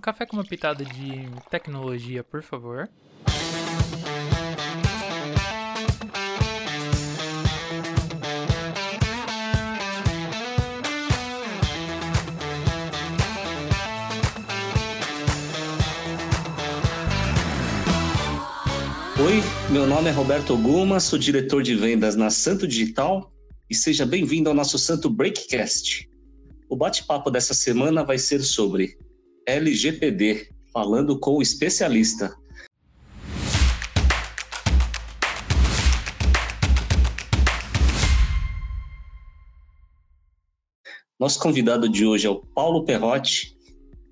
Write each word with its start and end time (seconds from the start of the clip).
Um 0.00 0.02
café 0.02 0.24
com 0.24 0.34
uma 0.34 0.44
pitada 0.44 0.82
de 0.82 1.28
tecnologia, 1.50 2.24
por 2.24 2.42
favor. 2.42 2.88
Oi, 19.18 19.42
meu 19.68 19.86
nome 19.86 20.08
é 20.08 20.12
Roberto 20.12 20.56
Guma, 20.56 20.98
sou 20.98 21.18
diretor 21.18 21.62
de 21.62 21.74
vendas 21.74 22.16
na 22.16 22.30
Santo 22.30 22.66
Digital 22.66 23.30
e 23.68 23.74
seja 23.74 24.06
bem-vindo 24.06 24.48
ao 24.48 24.54
nosso 24.54 24.78
Santo 24.78 25.10
Breakcast. 25.10 26.08
O 26.70 26.74
bate-papo 26.74 27.30
dessa 27.30 27.52
semana 27.52 28.02
vai 28.02 28.16
ser 28.16 28.40
sobre 28.42 28.96
LGPD, 29.50 30.48
falando 30.72 31.18
com 31.18 31.36
o 31.36 31.42
especialista. 31.42 32.32
Nosso 41.18 41.38
convidado 41.40 41.88
de 41.88 42.06
hoje 42.06 42.26
é 42.26 42.30
o 42.30 42.36
Paulo 42.36 42.84
Perrotti, 42.84 43.54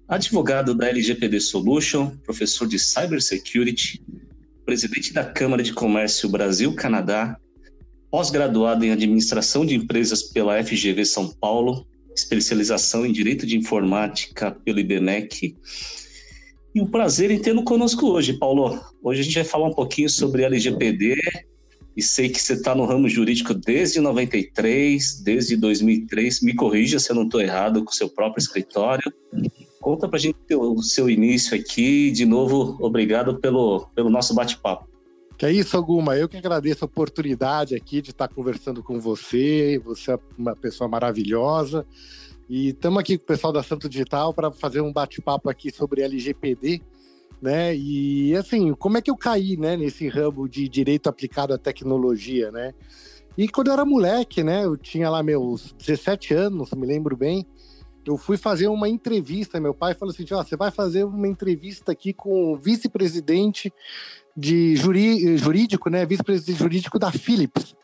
advogado 0.08 0.74
da 0.74 0.88
LGPD 0.88 1.40
Solution, 1.40 2.10
professor 2.18 2.66
de 2.66 2.78
Cybersecurity, 2.78 4.04
presidente 4.66 5.14
da 5.14 5.24
Câmara 5.24 5.62
de 5.62 5.72
Comércio 5.72 6.28
Brasil-Canadá, 6.28 7.38
pós-graduado 8.10 8.84
em 8.84 8.90
Administração 8.90 9.64
de 9.64 9.74
Empresas 9.74 10.22
pela 10.22 10.62
FGV 10.62 11.04
São 11.04 11.28
Paulo, 11.28 11.86
especialização 12.18 13.06
em 13.06 13.12
Direito 13.12 13.46
de 13.46 13.56
Informática 13.56 14.50
pelo 14.64 14.80
IBMEC. 14.80 15.56
E 16.74 16.80
um 16.80 16.86
prazer 16.86 17.30
em 17.30 17.38
tê-lo 17.38 17.64
conosco 17.64 18.06
hoje, 18.06 18.34
Paulo. 18.34 18.78
Hoje 19.02 19.20
a 19.20 19.24
gente 19.24 19.34
vai 19.34 19.44
falar 19.44 19.68
um 19.68 19.74
pouquinho 19.74 20.08
sobre 20.08 20.42
LGPD, 20.42 21.16
e 21.98 22.02
sei 22.02 22.28
que 22.28 22.40
você 22.40 22.52
está 22.52 22.76
no 22.76 22.84
ramo 22.84 23.08
jurídico 23.08 23.52
desde 23.52 23.98
93, 23.98 25.20
desde 25.20 25.56
2003. 25.56 26.42
Me 26.42 26.54
corrija 26.54 27.00
se 27.00 27.10
eu 27.10 27.16
não 27.16 27.24
estou 27.24 27.40
errado 27.40 27.82
com 27.82 27.90
o 27.90 27.94
seu 27.94 28.08
próprio 28.08 28.40
escritório. 28.40 29.12
Conta 29.80 30.06
para 30.06 30.16
a 30.16 30.20
gente 30.20 30.36
o 30.54 30.80
seu 30.80 31.10
início 31.10 31.56
aqui. 31.56 32.12
De 32.12 32.24
novo, 32.24 32.76
obrigado 32.80 33.40
pelo, 33.40 33.88
pelo 33.96 34.10
nosso 34.10 34.32
bate-papo. 34.32 34.88
Que 35.38 35.46
é 35.46 35.52
isso, 35.52 35.76
Alguma. 35.76 36.16
Eu 36.16 36.28
que 36.28 36.36
agradeço 36.36 36.84
a 36.84 36.86
oportunidade 36.86 37.76
aqui 37.76 38.02
de 38.02 38.10
estar 38.10 38.26
conversando 38.26 38.82
com 38.82 38.98
você. 38.98 39.80
Você 39.84 40.10
é 40.10 40.18
uma 40.36 40.56
pessoa 40.56 40.88
maravilhosa. 40.88 41.86
E 42.50 42.70
estamos 42.70 42.98
aqui 42.98 43.16
com 43.16 43.22
o 43.22 43.26
pessoal 43.28 43.52
da 43.52 43.62
Santo 43.62 43.88
Digital 43.88 44.34
para 44.34 44.50
fazer 44.50 44.80
um 44.80 44.92
bate-papo 44.92 45.48
aqui 45.48 45.70
sobre 45.70 46.02
LGPD, 46.02 46.82
né? 47.40 47.72
E 47.76 48.34
assim, 48.34 48.74
como 48.74 48.98
é 48.98 49.00
que 49.00 49.12
eu 49.12 49.16
caí, 49.16 49.56
né, 49.56 49.76
nesse 49.76 50.08
ramo 50.08 50.48
de 50.48 50.68
direito 50.68 51.08
aplicado 51.08 51.54
à 51.54 51.58
tecnologia, 51.58 52.50
né? 52.50 52.74
E 53.36 53.48
quando 53.48 53.68
eu 53.68 53.74
era 53.74 53.84
moleque, 53.84 54.42
né, 54.42 54.64
eu 54.64 54.76
tinha 54.76 55.08
lá 55.08 55.22
meus 55.22 55.72
17 55.78 56.34
anos, 56.34 56.72
me 56.72 56.84
lembro 56.84 57.16
bem, 57.16 57.46
eu 58.04 58.16
fui 58.16 58.36
fazer 58.36 58.66
uma 58.66 58.88
entrevista. 58.88 59.60
Meu 59.60 59.74
pai 59.74 59.94
falou 59.94 60.12
assim: 60.12 60.24
ó, 60.32 60.42
você 60.42 60.56
vai 60.56 60.70
fazer 60.70 61.04
uma 61.04 61.28
entrevista 61.28 61.92
aqui 61.92 62.12
com 62.12 62.54
o 62.54 62.56
vice-presidente 62.56 63.72
de 64.38 64.76
juri, 64.76 65.36
jurídico, 65.36 65.90
né? 65.90 66.06
Vice-presidente 66.06 66.60
jurídico 66.60 66.96
da 66.96 67.10
Philips. 67.10 67.74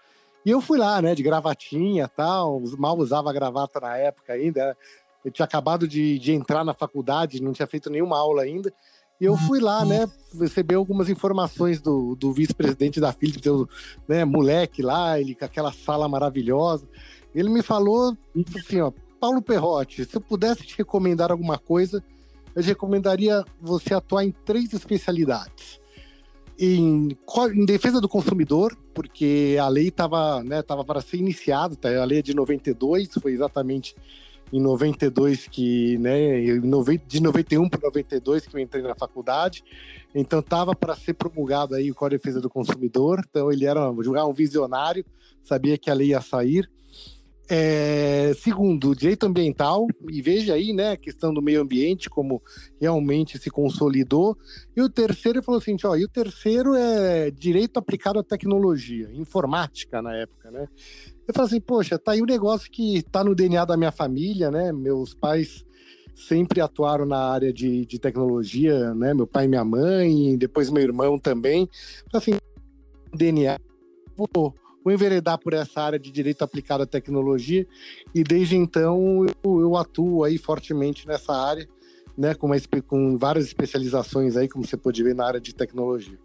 E 0.47 0.51
eu 0.51 0.61
fui 0.61 0.79
lá, 0.79 1.03
né, 1.03 1.15
de 1.15 1.23
gravatinha 1.23 2.07
tal, 2.07 2.63
mal 2.79 2.97
usava 2.99 3.33
gravata 3.33 3.81
na 3.81 3.97
época 3.97 4.35
ainda. 4.35 4.77
Eu 5.25 5.33
tinha 5.33 5.45
acabado 5.45 5.89
de, 5.89 6.19
de 6.19 6.33
entrar 6.33 6.65
na 6.65 6.75
faculdade, 6.75 7.43
não 7.43 7.53
tinha 7.53 7.67
feito 7.67 7.91
nenhuma 7.91 8.19
aula 8.19 8.43
ainda. 8.43 8.73
E 9.21 9.25
eu 9.25 9.37
fui 9.37 9.59
lá, 9.59 9.85
né, 9.85 10.07
receber 10.39 10.75
algumas 10.75 11.09
informações 11.09 11.81
do, 11.81 12.15
do 12.15 12.33
vice-presidente 12.33 13.01
da 13.01 13.13
Philips, 13.13 13.47
eu, 13.47 13.67
né, 14.07 14.25
moleque 14.25 14.83
lá, 14.83 15.19
ele 15.19 15.35
com 15.35 15.45
aquela 15.45 15.73
sala 15.73 16.09
maravilhosa. 16.09 16.87
Ele 17.35 17.49
me 17.49 17.63
falou 17.63 18.17
assim, 18.57 18.81
ó, 18.81 18.93
Paulo 19.19 19.41
Perrotti, 19.41 20.05
se 20.05 20.17
eu 20.17 20.21
pudesse 20.21 20.63
te 20.63 20.77
recomendar 20.77 21.33
alguma 21.33 21.59
coisa, 21.59 22.05
eu 22.55 22.63
recomendaria 22.63 23.45
você 23.61 23.95
atuar 23.95 24.25
em 24.25 24.31
três 24.31 24.73
especialidades. 24.73 25.81
Em, 26.59 27.09
em 27.53 27.65
defesa 27.65 28.01
do 28.01 28.09
consumidor, 28.09 28.77
porque 28.95 29.57
a 29.61 29.67
lei 29.67 29.89
estava 29.89 30.43
né, 30.45 30.63
tava 30.63 30.85
para 30.85 31.01
ser 31.01 31.17
iniciada, 31.17 31.75
tá? 31.75 31.89
a 32.01 32.05
lei 32.05 32.21
é 32.21 32.23
de 32.23 32.35
92, 32.35 33.09
foi 33.21 33.33
exatamente 33.33 33.97
em 34.53 34.61
92 34.61 35.49
que, 35.49 35.99
né, 35.99 36.43
de 37.09 37.21
91 37.21 37.69
para 37.69 37.81
92 37.81 38.47
que 38.47 38.55
eu 38.55 38.61
entrei 38.61 38.83
na 38.83 38.95
faculdade, 38.95 39.65
então 40.15 40.39
estava 40.39 40.77
para 40.77 40.95
ser 40.95 41.15
promulgado 41.15 41.75
aí 41.75 41.91
o 41.91 41.95
Código 41.95 42.19
de 42.19 42.23
Defesa 42.23 42.41
do 42.41 42.49
Consumidor, 42.49 43.21
então 43.29 43.51
ele 43.51 43.67
era 43.67 43.91
um 43.91 44.33
visionário, 44.33 45.05
sabia 45.43 45.77
que 45.77 45.91
a 45.91 45.95
lei 45.95 46.09
ia 46.09 46.21
sair, 46.21 46.71
é, 47.49 48.33
segundo, 48.39 48.95
direito 48.95 49.27
ambiental, 49.27 49.87
e 50.11 50.23
veja 50.23 50.55
aí, 50.55 50.73
né, 50.73 50.93
a 50.93 50.97
questão 50.97 51.33
do 51.33 51.43
meio 51.43 51.61
ambiente, 51.61 52.09
como 52.09 52.43
realmente 52.81 53.39
se 53.39 53.51
consolidou. 53.51 54.37
E 54.75 54.81
o 54.81 54.89
terceiro, 54.89 55.43
falou 55.43 55.61
assim: 55.61 55.77
ó, 55.85 55.95
e 55.95 56.05
o 56.05 56.09
terceiro 56.09 56.75
é 56.75 57.31
direito 57.31 57.79
aplicado 57.79 58.19
à 58.19 58.23
tecnologia, 58.23 59.11
informática 59.13 60.01
na 60.01 60.15
época, 60.17 60.51
né? 60.51 60.67
Eu 61.29 61.35
falei 61.35 61.49
assim: 61.49 61.61
poxa, 61.61 61.99
tá 61.99 62.13
aí 62.13 62.23
um 62.23 62.27
negócio 62.27 62.71
que 62.71 63.03
tá 63.03 63.23
no 63.23 63.35
DNA 63.35 63.65
da 63.65 63.77
minha 63.77 63.93
família, 63.93 64.51
né? 64.51 64.73
Meus 64.73 65.15
pais 65.15 65.65
sempre 66.15 66.61
atuaram 66.61 67.05
na 67.05 67.19
área 67.19 67.53
de, 67.53 67.85
de 67.85 67.99
tecnologia, 67.99 68.95
né? 68.95 69.13
Meu 69.13 69.27
pai 69.27 69.45
e 69.45 69.49
minha 69.49 69.65
mãe, 69.65 70.39
depois 70.39 70.71
meu 70.71 70.83
irmão 70.83 71.19
também. 71.19 71.69
Falei 72.11 72.23
assim: 72.23 72.39
DNA, 73.15 73.59
vou 74.17 74.55
vou 74.85 74.93
enveredar 74.93 75.39
por 75.39 75.55
essa 75.55 75.81
área 75.81 75.99
de 75.99 76.13
direito 76.13 76.43
aplicado 76.43 76.83
à 76.83 76.87
tecnologia 76.87 77.67
e 78.15 78.23
desde 78.23 78.55
então 78.55 79.25
eu, 79.43 79.61
eu 79.61 79.77
atuo 79.77 80.23
aí 80.23 80.37
fortemente 80.37 81.09
nessa 81.09 81.33
área, 81.33 81.67
né, 82.17 82.35
com, 82.35 82.47
uma, 82.47 82.57
com 82.87 83.17
várias 83.17 83.47
especializações 83.47 84.37
aí, 84.37 84.49
como 84.49 84.67
você 84.67 84.77
pode 84.77 85.03
ver 85.03 85.15
na 85.15 85.27
área 85.27 85.41
de 85.41 85.55
tecnologia. 85.55 86.19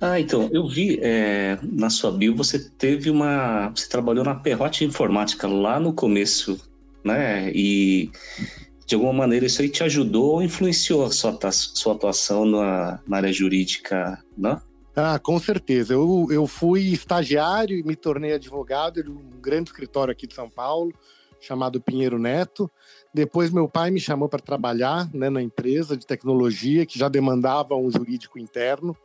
Ah, 0.00 0.20
então, 0.20 0.50
eu 0.52 0.68
vi 0.68 0.98
é, 1.00 1.58
na 1.62 1.88
sua 1.88 2.10
bio, 2.10 2.34
você 2.34 2.58
teve 2.58 3.10
uma. 3.10 3.70
Você 3.70 3.88
trabalhou 3.88 4.24
na 4.24 4.34
Perrote 4.34 4.84
Informática 4.84 5.46
lá 5.46 5.78
no 5.78 5.92
começo, 5.92 6.58
né? 7.04 7.50
E 7.54 8.10
de 8.86 8.94
alguma 8.94 9.12
maneira 9.12 9.46
isso 9.46 9.62
aí 9.62 9.68
te 9.68 9.82
ajudou 9.82 10.34
ou 10.34 10.42
influenciou 10.42 11.04
a 11.04 11.10
sua, 11.10 11.38
sua 11.50 11.94
atuação 11.94 12.44
na, 12.44 13.00
na 13.06 13.16
área 13.18 13.32
jurídica, 13.32 14.22
né? 14.36 14.60
Ah, 14.96 15.18
com 15.18 15.38
certeza. 15.40 15.94
Eu, 15.94 16.28
eu 16.30 16.46
fui 16.46 16.82
estagiário 16.92 17.76
e 17.76 17.82
me 17.82 17.96
tornei 17.96 18.32
advogado 18.32 19.02
de 19.02 19.10
um 19.10 19.30
grande 19.40 19.70
escritório 19.70 20.12
aqui 20.12 20.26
de 20.26 20.34
São 20.34 20.48
Paulo, 20.48 20.92
chamado 21.40 21.80
Pinheiro 21.80 22.18
Neto. 22.18 22.70
Depois 23.12 23.50
meu 23.50 23.68
pai 23.68 23.90
me 23.90 23.98
chamou 23.98 24.28
para 24.28 24.38
trabalhar 24.38 25.08
né, 25.12 25.28
na 25.28 25.42
empresa 25.42 25.96
de 25.96 26.06
tecnologia, 26.06 26.86
que 26.86 26.98
já 26.98 27.08
demandava 27.08 27.74
um 27.74 27.90
jurídico 27.90 28.38
interno. 28.38 28.96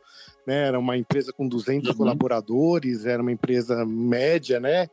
Né, 0.50 0.66
era 0.66 0.80
uma 0.80 0.96
empresa 0.96 1.32
com 1.32 1.46
200 1.46 1.90
uhum. 1.90 1.96
colaboradores, 1.96 3.06
era 3.06 3.22
uma 3.22 3.30
empresa 3.30 3.86
média, 3.86 4.58
né? 4.58 4.88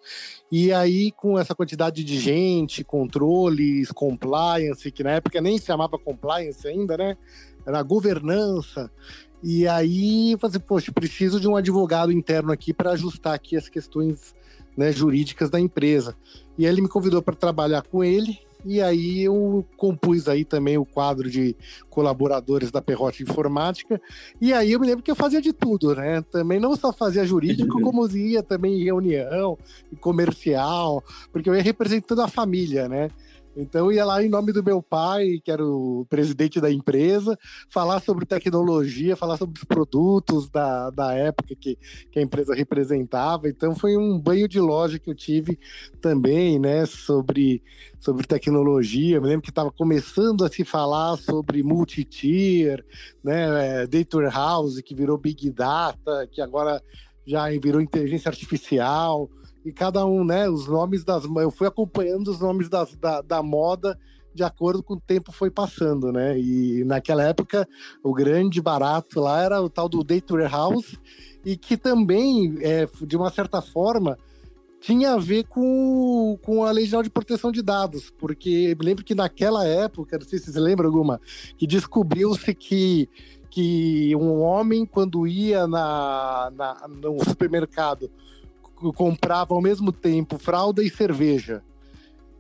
E 0.52 0.72
aí, 0.72 1.12
com 1.12 1.40
essa 1.40 1.56
quantidade 1.56 2.04
de 2.04 2.20
gente, 2.20 2.84
controles, 2.84 3.92
compliance, 3.92 4.92
que 4.92 5.04
na 5.04 5.14
época 5.14 5.42
nem 5.42 5.58
se 5.58 5.66
chamava 5.66 5.98
compliance 5.98 6.68
ainda, 6.68 6.96
né? 6.96 7.18
Era 7.66 7.82
governança. 7.82 8.92
E 9.44 9.68
aí, 9.68 10.34
eu 10.34 10.38
falei, 10.38 10.58
assim, 10.58 10.66
poxa, 10.68 10.92
preciso 10.92 11.40
de 11.40 11.48
um 11.48 11.56
advogado 11.56 12.12
interno 12.12 12.52
aqui 12.52 12.72
para 12.72 12.92
ajustar 12.92 13.34
aqui 13.34 13.58
as 13.58 13.68
questões 13.68 14.36
né, 14.78 14.92
jurídicas 14.92 15.50
da 15.50 15.60
empresa. 15.60 16.16
E 16.56 16.68
aí 16.68 16.72
ele 16.72 16.84
me 16.84 16.88
convidou 16.88 17.24
para 17.24 17.34
trabalhar 17.34 17.82
com 17.82 18.04
ele, 18.04 18.38
e 18.66 18.82
aí 18.82 19.24
eu 19.24 19.66
compus 19.78 20.28
aí 20.28 20.44
também 20.44 20.78
o 20.78 20.86
quadro 20.86 21.30
de 21.30 21.56
colaboradores 21.90 22.72
da 22.72 22.82
Perrote 22.82 23.24
Informática. 23.24 24.02
E 24.42 24.54
aí 24.54 24.72
eu 24.72 24.80
me 24.80 24.88
lembro 24.88 25.04
que 25.04 25.12
eu 25.12 25.16
fazia 25.16 25.42
de 25.42 25.54
tudo, 25.54 25.96
né? 25.96 26.22
Também 26.32 26.60
não 26.60 26.76
só 26.76 26.92
fazia 26.92 27.26
jurídico, 27.26 27.80
como 27.82 28.08
ia 28.10 28.44
também 28.44 28.80
em 28.80 28.84
reunião, 28.84 29.58
em 29.92 29.96
comercial, 29.96 31.04
porque 31.32 31.50
eu 31.50 31.56
ia 31.56 31.62
representando 31.62 32.22
a 32.22 32.28
família, 32.28 32.88
né? 32.88 33.10
Então 33.58 33.92
ia 33.92 34.06
lá 34.06 34.24
em 34.24 34.30
nome 34.30 34.54
do 34.54 34.64
meu 34.64 34.84
pai, 34.84 35.42
que 35.44 35.52
era 35.52 35.66
o 35.66 36.06
presidente 36.08 36.62
da 36.62 36.72
empresa, 36.72 37.36
falar 37.72 38.00
sobre 38.00 38.24
tecnologia, 38.24 39.16
falar 39.16 39.36
sobre 39.36 39.58
os 39.58 39.64
produtos 39.64 40.48
da, 40.48 40.92
da 40.92 41.14
época 41.14 41.56
que, 41.60 41.76
que 42.12 42.20
a 42.20 42.22
empresa 42.22 42.54
representava. 42.54 43.50
Então 43.50 43.76
foi 43.76 43.98
um 43.98 44.20
banho 44.20 44.48
de 44.48 44.60
loja 44.60 45.00
que 45.00 45.10
eu 45.10 45.16
tive 45.16 45.58
também, 46.00 46.60
né, 46.60 46.86
sobre, 46.86 47.64
sobre 48.00 48.28
tecnologia. 48.28 49.16
Eu 49.16 49.22
me 49.24 49.28
lembro 49.28 49.42
que 49.42 49.50
estava 49.50 49.72
começando 49.72 50.46
a 50.46 50.50
se 50.50 50.64
falar 50.64 51.18
sobre 51.18 51.64
multi-tier, 51.64 52.86
né, 53.24 53.82
é, 53.82 53.88
data 53.88 54.18
warehouse, 54.18 54.84
que 54.84 54.94
virou 54.94 55.18
big 55.18 55.50
data, 55.50 56.28
que 56.32 56.42
agora 56.42 56.80
já 57.26 57.50
virou 57.60 57.82
inteligência 57.82 58.30
artificial 58.30 59.28
e 59.68 59.74
cada 59.74 60.06
um, 60.06 60.24
né, 60.24 60.50
os 60.50 60.66
nomes 60.66 61.04
das. 61.04 61.26
Eu 61.26 61.52
fui 61.52 61.68
acompanhando 61.68 62.30
os 62.30 62.40
nomes 62.40 62.70
das, 62.70 62.96
da, 62.96 63.22
da 63.22 63.44
moda 63.44 64.00
de 64.34 64.44
acordo 64.44 64.84
com 64.84 64.94
o 64.94 65.00
tempo 65.00 65.32
foi 65.32 65.50
passando, 65.50 66.12
né? 66.12 66.40
E 66.40 66.84
naquela 66.86 67.24
época 67.24 67.68
o 68.04 68.14
grande 68.14 68.62
barato 68.62 69.20
lá 69.20 69.42
era 69.42 69.62
o 69.62 69.68
tal 69.70 69.90
do 69.90 70.04
Data 70.04 70.34
Warehouse 70.34 70.98
e 71.44 71.58
que 71.58 71.76
também, 71.76 72.56
é, 72.62 72.88
de 73.02 73.18
uma 73.18 73.32
certa 73.32 73.62
forma, 73.64 74.16
tinha 74.80 75.14
a 75.14 75.18
ver 75.18 75.46
com, 75.46 76.38
com 76.44 76.64
a 76.64 76.72
Lei 76.72 76.86
Geral 76.86 77.02
de 77.02 77.10
Proteção 77.10 77.52
de 77.52 77.64
Dados, 77.64 78.14
porque 78.18 78.76
me 78.80 78.86
lembro 78.86 79.04
que 79.04 79.16
naquela 79.16 79.66
época, 79.66 80.20
não 80.20 80.26
sei 80.26 80.38
se 80.38 80.46
vocês 80.46 80.64
lembram 80.64 80.88
alguma, 80.88 81.20
que 81.58 81.66
descobriu-se 81.66 82.54
que, 82.54 83.10
que 83.50 84.16
um 84.16 84.40
homem, 84.40 84.86
quando 84.86 85.26
ia 85.26 85.66
na, 85.66 86.52
na, 86.56 86.88
no 86.88 87.18
supermercado, 87.26 88.10
comprava 88.96 89.54
ao 89.54 89.62
mesmo 89.62 89.92
tempo 89.92 90.38
fralda 90.38 90.84
e 90.84 90.90
cerveja. 90.90 91.64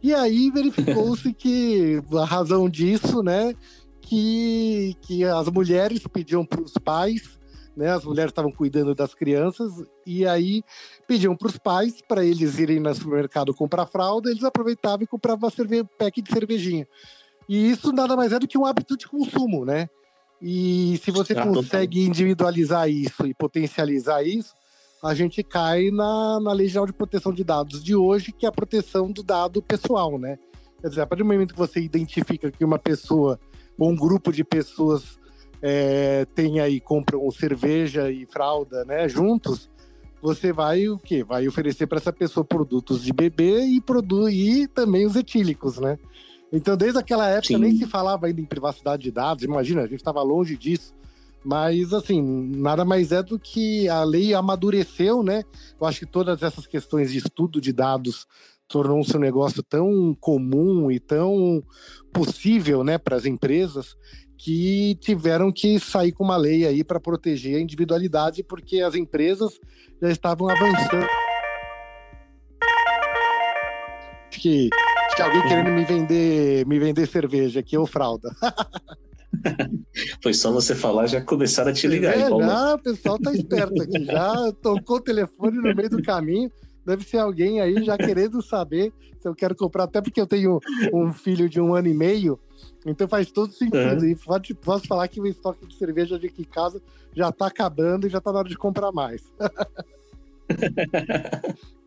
E 0.01 0.13
aí 0.13 0.51
verificou-se 0.51 1.33
que 1.33 2.01
a 2.13 2.25
razão 2.25 2.69
disso, 2.69 3.23
né, 3.23 3.53
que, 4.01 4.95
que 5.01 5.23
as 5.23 5.47
mulheres 5.49 6.01
pediam 6.07 6.45
para 6.45 6.61
os 6.61 6.73
pais, 6.73 7.37
né, 7.75 7.91
as 7.91 8.05
mulheres 8.05 8.31
estavam 8.31 8.51
cuidando 8.51 8.95
das 8.95 9.13
crianças, 9.13 9.71
e 10.05 10.25
aí 10.25 10.63
pediam 11.07 11.35
para 11.35 11.47
os 11.47 11.57
pais 11.57 12.01
para 12.07 12.23
eles 12.23 12.57
irem 12.57 12.79
no 12.79 12.93
supermercado 12.93 13.53
comprar 13.53 13.85
fralda, 13.85 14.29
eles 14.29 14.43
aproveitavam 14.43 15.03
e 15.03 15.07
compravam 15.07 15.49
cerve 15.49 15.83
pack 15.97 16.21
de 16.21 16.31
cervejinha. 16.31 16.87
E 17.49 17.69
isso 17.71 17.91
nada 17.91 18.15
mais 18.15 18.31
é 18.31 18.39
do 18.39 18.47
que 18.47 18.57
um 18.57 18.65
hábito 18.65 18.97
de 18.97 19.07
consumo, 19.07 19.65
né? 19.65 19.89
E 20.41 20.99
se 21.03 21.09
você 21.09 21.33
ah, 21.33 21.45
consegue 21.45 22.05
individualizar 22.05 22.89
isso 22.89 23.25
e 23.25 23.33
potencializar 23.33 24.23
isso, 24.23 24.53
a 25.03 25.13
gente 25.13 25.43
cai 25.43 25.91
na, 25.91 26.39
na 26.39 26.53
Lei 26.53 26.67
Geral 26.67 26.85
de 26.85 26.93
Proteção 26.93 27.33
de 27.33 27.43
Dados 27.43 27.83
de 27.83 27.95
hoje, 27.95 28.31
que 28.31 28.45
é 28.45 28.49
a 28.49 28.51
proteção 28.51 29.11
do 29.11 29.21
dado 29.23 29.61
pessoal, 29.61 30.17
né? 30.17 30.37
Quer 30.81 30.89
dizer, 30.89 31.01
a 31.01 31.07
partir 31.07 31.23
do 31.23 31.27
momento 31.27 31.53
que 31.53 31.59
você 31.59 31.79
identifica 31.79 32.51
que 32.51 32.63
uma 32.63 32.79
pessoa 32.79 33.39
ou 33.77 33.89
um 33.89 33.95
grupo 33.95 34.31
de 34.31 34.43
pessoas 34.43 35.19
é, 35.61 36.25
tem 36.35 36.59
aí, 36.59 36.79
compram 36.79 37.29
cerveja 37.31 38.11
e 38.11 38.25
fralda, 38.25 38.83
né, 38.85 39.07
juntos, 39.07 39.69
você 40.21 40.51
vai 40.51 40.87
o 40.89 40.97
quê? 40.97 41.23
Vai 41.23 41.47
oferecer 41.47 41.87
para 41.87 41.99
essa 41.99 42.11
pessoa 42.11 42.43
produtos 42.43 43.03
de 43.03 43.13
bebê 43.13 43.61
e, 43.65 43.79
produ 43.79 44.29
e 44.29 44.67
também 44.67 45.05
os 45.05 45.15
etílicos, 45.15 45.77
né? 45.77 45.97
Então, 46.51 46.77
desde 46.77 46.97
aquela 46.97 47.27
época 47.29 47.53
Sim. 47.53 47.57
nem 47.57 47.75
se 47.75 47.85
falava 47.85 48.25
ainda 48.25 48.41
em 48.41 48.45
privacidade 48.45 49.03
de 49.03 49.11
dados, 49.11 49.43
imagina, 49.43 49.81
a 49.81 49.87
gente 49.87 49.99
estava 49.99 50.21
longe 50.23 50.57
disso. 50.57 50.93
Mas, 51.49 51.93
assim, 51.93 52.21
nada 52.57 52.83
mais 52.83 53.13
é 53.13 53.23
do 53.23 53.39
que 53.39 53.87
a 53.87 54.03
lei 54.03 54.33
amadureceu, 54.33 55.23
né? 55.23 55.43
Eu 55.79 55.87
acho 55.87 55.99
que 55.99 56.05
todas 56.05 56.43
essas 56.43 56.67
questões 56.67 57.09
de 57.09 57.19
estudo 57.19 57.61
de 57.61 57.71
dados 57.71 58.27
tornou-se 58.67 59.15
um 59.15 59.19
negócio 59.21 59.63
tão 59.63 60.13
comum 60.19 60.91
e 60.91 60.99
tão 60.99 61.63
possível, 62.11 62.83
né, 62.83 62.97
para 62.97 63.15
as 63.15 63.25
empresas 63.25 63.95
que 64.37 64.97
tiveram 64.99 65.49
que 65.49 65.79
sair 65.79 66.11
com 66.11 66.25
uma 66.25 66.35
lei 66.35 66.67
aí 66.67 66.83
para 66.83 66.99
proteger 66.99 67.55
a 67.55 67.61
individualidade, 67.61 68.43
porque 68.43 68.81
as 68.81 68.93
empresas 68.93 69.53
já 70.01 70.11
estavam 70.11 70.49
avançando. 70.49 71.07
Acho 74.27 74.41
que, 74.41 74.69
acho 74.73 75.15
que 75.15 75.21
alguém 75.21 75.41
querendo 75.47 75.71
me 75.71 75.85
vender, 75.85 76.67
me 76.67 76.77
vender 76.77 77.07
cerveja 77.07 77.61
aqui 77.61 77.77
ou 77.77 77.87
fralda. 77.87 78.29
Foi 80.21 80.33
só 80.33 80.51
você 80.51 80.75
falar, 80.75 81.07
já 81.07 81.21
começaram 81.21 81.71
a 81.71 81.73
te 81.73 81.87
ligar. 81.87 82.15
É, 82.15 82.29
já, 82.29 82.75
o 82.75 82.79
pessoal 82.79 83.19
tá 83.19 83.33
esperto 83.33 83.81
aqui, 83.81 84.05
já 84.05 84.51
tocou 84.61 84.97
o 84.97 85.01
telefone 85.01 85.57
no 85.57 85.75
meio 85.75 85.89
do 85.89 86.01
caminho. 86.01 86.51
Deve 86.85 87.03
ser 87.03 87.17
alguém 87.17 87.59
aí 87.59 87.83
já 87.83 87.97
querendo 87.97 88.41
saber 88.41 88.93
se 89.19 89.27
eu 89.27 89.35
quero 89.35 89.55
comprar, 89.55 89.85
até 89.85 90.01
porque 90.01 90.21
eu 90.21 90.27
tenho 90.27 90.59
um 90.93 91.11
filho 91.11 91.49
de 91.49 91.59
um 91.59 91.75
ano 91.75 91.87
e 91.87 91.93
meio, 91.93 92.39
então 92.85 93.07
faz 93.07 93.31
todo 93.31 93.51
sentido. 93.51 94.05
É. 94.05 94.09
E 94.09 94.15
pode, 94.15 94.53
posso 94.53 94.87
falar 94.87 95.07
que 95.07 95.19
o 95.19 95.27
estoque 95.27 95.67
de 95.67 95.75
cerveja 95.75 96.17
de 96.17 96.27
aqui 96.27 96.43
em 96.43 96.45
casa 96.45 96.81
já 97.15 97.31
tá 97.31 97.47
acabando 97.47 98.07
e 98.07 98.09
já 98.09 98.21
tá 98.21 98.31
na 98.31 98.39
hora 98.39 98.49
de 98.49 98.57
comprar 98.57 98.91
mais. 98.91 99.21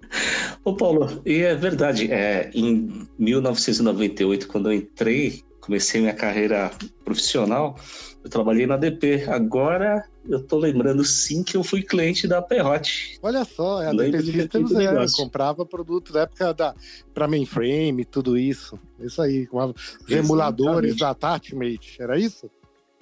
Ô 0.65 0.75
Paulo, 0.75 1.23
e 1.25 1.39
é 1.39 1.55
verdade, 1.55 2.13
é, 2.13 2.51
em 2.53 3.07
1998, 3.19 4.49
quando 4.49 4.71
eu 4.71 4.77
entrei 4.77 5.43
comecei 5.61 6.01
minha 6.01 6.15
carreira 6.15 6.71
profissional, 7.05 7.77
eu 8.23 8.31
trabalhei 8.31 8.67
na 8.67 8.77
DP. 8.77 9.25
Agora 9.29 10.05
eu 10.29 10.43
tô 10.43 10.59
lembrando 10.59 11.05
sim 11.05 11.43
que 11.43 11.57
eu 11.57 11.65
fui 11.65 11.83
cliente 11.83 12.29
da 12.29 12.43
Perrote. 12.43 13.19
Olha 13.23 13.45
só, 13.45 13.83
é, 13.83 13.89
a 13.89 13.93
DP 13.93 14.23
Systems 14.23 14.73
é, 14.73 15.07
comprava 15.17 15.65
produto 15.65 16.13
da 16.13 16.23
época 16.23 16.53
da 16.53 16.75
para 17.15 17.27
mainframe, 17.27 18.05
tudo 18.05 18.37
isso. 18.37 18.79
Isso 18.99 19.21
aí, 19.23 19.47
com 19.47 19.59
os 19.65 20.11
emuladores 20.11 20.97
da 20.97 21.15
Tatmate, 21.15 21.97
era 22.01 22.19
isso? 22.19 22.51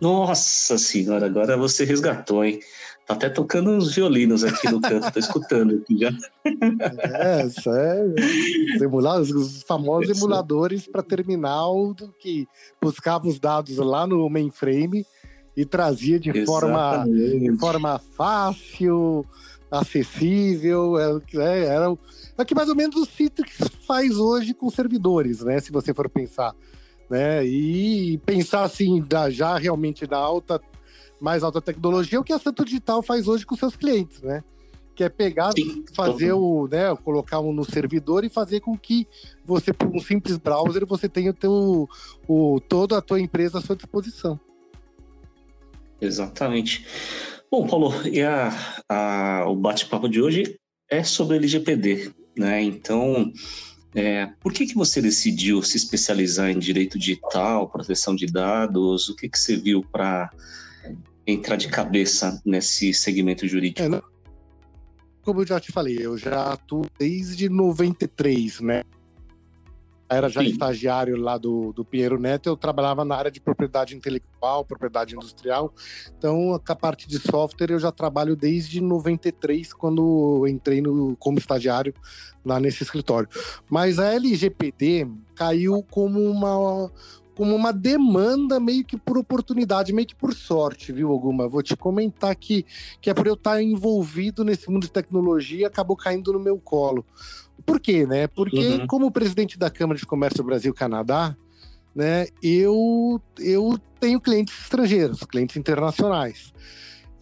Nossa 0.00 0.78
senhora, 0.78 1.26
agora 1.26 1.56
você 1.56 1.84
resgatou, 1.84 2.44
hein? 2.44 2.60
Tá 3.08 3.14
até 3.14 3.30
tocando 3.30 3.70
uns 3.70 3.94
violinos 3.94 4.44
aqui 4.44 4.70
no 4.70 4.82
canto, 4.82 5.10
tô 5.10 5.18
escutando 5.18 5.76
aqui 5.76 5.96
já. 5.98 6.10
É, 7.14 7.48
sério. 7.48 8.14
Emular, 8.82 9.18
os 9.18 9.62
famosos 9.62 10.10
é 10.10 10.12
emuladores 10.12 10.86
para 10.86 11.02
terminal 11.02 11.94
do 11.94 12.12
que 12.20 12.46
buscava 12.82 13.26
os 13.26 13.40
dados 13.40 13.78
lá 13.78 14.06
no 14.06 14.28
mainframe 14.28 15.06
e 15.56 15.64
trazia 15.64 16.20
de 16.20 16.44
forma, 16.44 17.06
de 17.06 17.56
forma 17.58 17.98
fácil, 17.98 19.24
acessível. 19.70 20.98
É, 20.98 21.18
é, 21.36 21.64
era, 21.64 21.98
é 22.36 22.44
que 22.44 22.54
mais 22.54 22.68
ou 22.68 22.76
menos 22.76 22.94
o 22.94 23.06
Citrix 23.06 23.56
faz 23.86 24.18
hoje 24.18 24.52
com 24.52 24.68
servidores, 24.68 25.42
né? 25.42 25.58
Se 25.60 25.72
você 25.72 25.94
for 25.94 26.10
pensar. 26.10 26.54
Né? 27.08 27.42
E 27.46 28.18
pensar 28.26 28.64
assim, 28.64 29.02
já 29.30 29.56
realmente 29.56 30.06
na 30.06 30.18
alta 30.18 30.60
mais 31.20 31.42
alta 31.42 31.60
tecnologia, 31.60 32.20
o 32.20 32.24
que 32.24 32.32
a 32.32 32.38
Santo 32.38 32.64
Digital 32.64 33.02
faz 33.02 33.28
hoje 33.28 33.44
com 33.44 33.56
seus 33.56 33.76
clientes, 33.76 34.22
né? 34.22 34.42
Que 34.94 35.04
é 35.04 35.08
pegar, 35.08 35.52
Sim, 35.52 35.84
fazer 35.94 36.32
o, 36.32 36.68
né, 36.68 36.94
colocar 37.04 37.40
um 37.40 37.52
no 37.52 37.64
servidor 37.64 38.24
e 38.24 38.28
fazer 38.28 38.60
com 38.60 38.76
que 38.76 39.06
você, 39.44 39.72
por 39.72 39.88
um 39.88 40.00
simples 40.00 40.36
browser, 40.36 40.84
você 40.86 41.08
tenha 41.08 41.30
o 41.30 41.34
teu, 41.34 41.88
o, 42.26 42.60
toda 42.68 42.98
a 42.98 43.02
tua 43.02 43.20
empresa 43.20 43.58
à 43.58 43.60
sua 43.60 43.76
disposição. 43.76 44.40
Exatamente. 46.00 46.84
Bom, 47.50 47.66
Paulo, 47.66 47.92
e 48.06 48.22
a, 48.22 48.52
a 48.88 49.44
o 49.48 49.56
bate-papo 49.56 50.08
de 50.08 50.20
hoje 50.20 50.58
é 50.90 51.02
sobre 51.02 51.36
LGPD, 51.36 52.12
né? 52.36 52.62
Então, 52.62 53.32
é, 53.94 54.26
por 54.40 54.52
que, 54.52 54.66
que 54.66 54.74
você 54.74 55.00
decidiu 55.00 55.62
se 55.62 55.76
especializar 55.76 56.50
em 56.50 56.58
direito 56.58 56.98
digital, 56.98 57.68
proteção 57.68 58.14
de 58.14 58.26
dados? 58.26 59.08
O 59.08 59.16
que, 59.16 59.28
que 59.28 59.38
você 59.38 59.56
viu 59.56 59.82
para 59.82 60.30
entrar 61.32 61.56
de 61.56 61.68
cabeça 61.68 62.40
nesse 62.44 62.94
segmento 62.94 63.46
jurídico? 63.46 63.94
É, 63.94 64.02
como 65.22 65.42
eu 65.42 65.46
já 65.46 65.60
te 65.60 65.70
falei, 65.70 65.98
eu 66.00 66.16
já 66.16 66.52
atuo 66.52 66.86
desde 66.98 67.48
93, 67.48 68.60
né? 68.60 68.82
Era 70.10 70.30
já 70.30 70.40
Sim. 70.40 70.46
estagiário 70.46 71.18
lá 71.18 71.36
do, 71.36 71.70
do 71.74 71.84
Pinheiro 71.84 72.18
Neto, 72.18 72.48
eu 72.48 72.56
trabalhava 72.56 73.04
na 73.04 73.14
área 73.14 73.30
de 73.30 73.40
propriedade 73.42 73.94
intelectual, 73.94 74.64
propriedade 74.64 75.14
industrial. 75.14 75.74
Então, 76.16 76.58
a 76.66 76.74
parte 76.74 77.06
de 77.06 77.18
software 77.18 77.70
eu 77.70 77.78
já 77.78 77.92
trabalho 77.92 78.34
desde 78.34 78.80
93, 78.80 79.74
quando 79.74 80.46
entrei 80.48 80.80
no, 80.80 81.14
como 81.16 81.38
estagiário 81.38 81.92
lá 82.42 82.58
nesse 82.58 82.82
escritório. 82.82 83.28
Mas 83.68 83.98
a 83.98 84.14
LGPD 84.14 85.06
caiu 85.34 85.84
como 85.90 86.18
uma, 86.22 86.90
como 87.38 87.54
uma 87.54 87.72
demanda 87.72 88.58
meio 88.58 88.84
que 88.84 88.96
por 88.96 89.16
oportunidade, 89.16 89.92
meio 89.92 90.08
que 90.08 90.14
por 90.16 90.34
sorte, 90.34 90.90
viu, 90.92 91.12
Alguma? 91.12 91.46
Vou 91.46 91.62
te 91.62 91.76
comentar 91.76 92.34
que, 92.34 92.66
que 93.00 93.08
é 93.08 93.14
por 93.14 93.28
eu 93.28 93.34
estar 93.34 93.62
envolvido 93.62 94.42
nesse 94.42 94.68
mundo 94.68 94.82
de 94.82 94.90
tecnologia, 94.90 95.68
acabou 95.68 95.96
caindo 95.96 96.32
no 96.32 96.40
meu 96.40 96.58
colo. 96.58 97.06
Por 97.64 97.78
quê, 97.78 98.04
né? 98.04 98.26
Porque, 98.26 98.66
uhum. 98.66 98.86
como 98.88 99.12
presidente 99.12 99.56
da 99.56 99.70
Câmara 99.70 99.96
de 99.96 100.04
Comércio 100.04 100.42
Brasil-Canadá, 100.42 101.36
né, 101.94 102.26
eu, 102.42 103.22
eu 103.38 103.78
tenho 104.00 104.20
clientes 104.20 104.60
estrangeiros, 104.60 105.22
clientes 105.22 105.56
internacionais. 105.56 106.52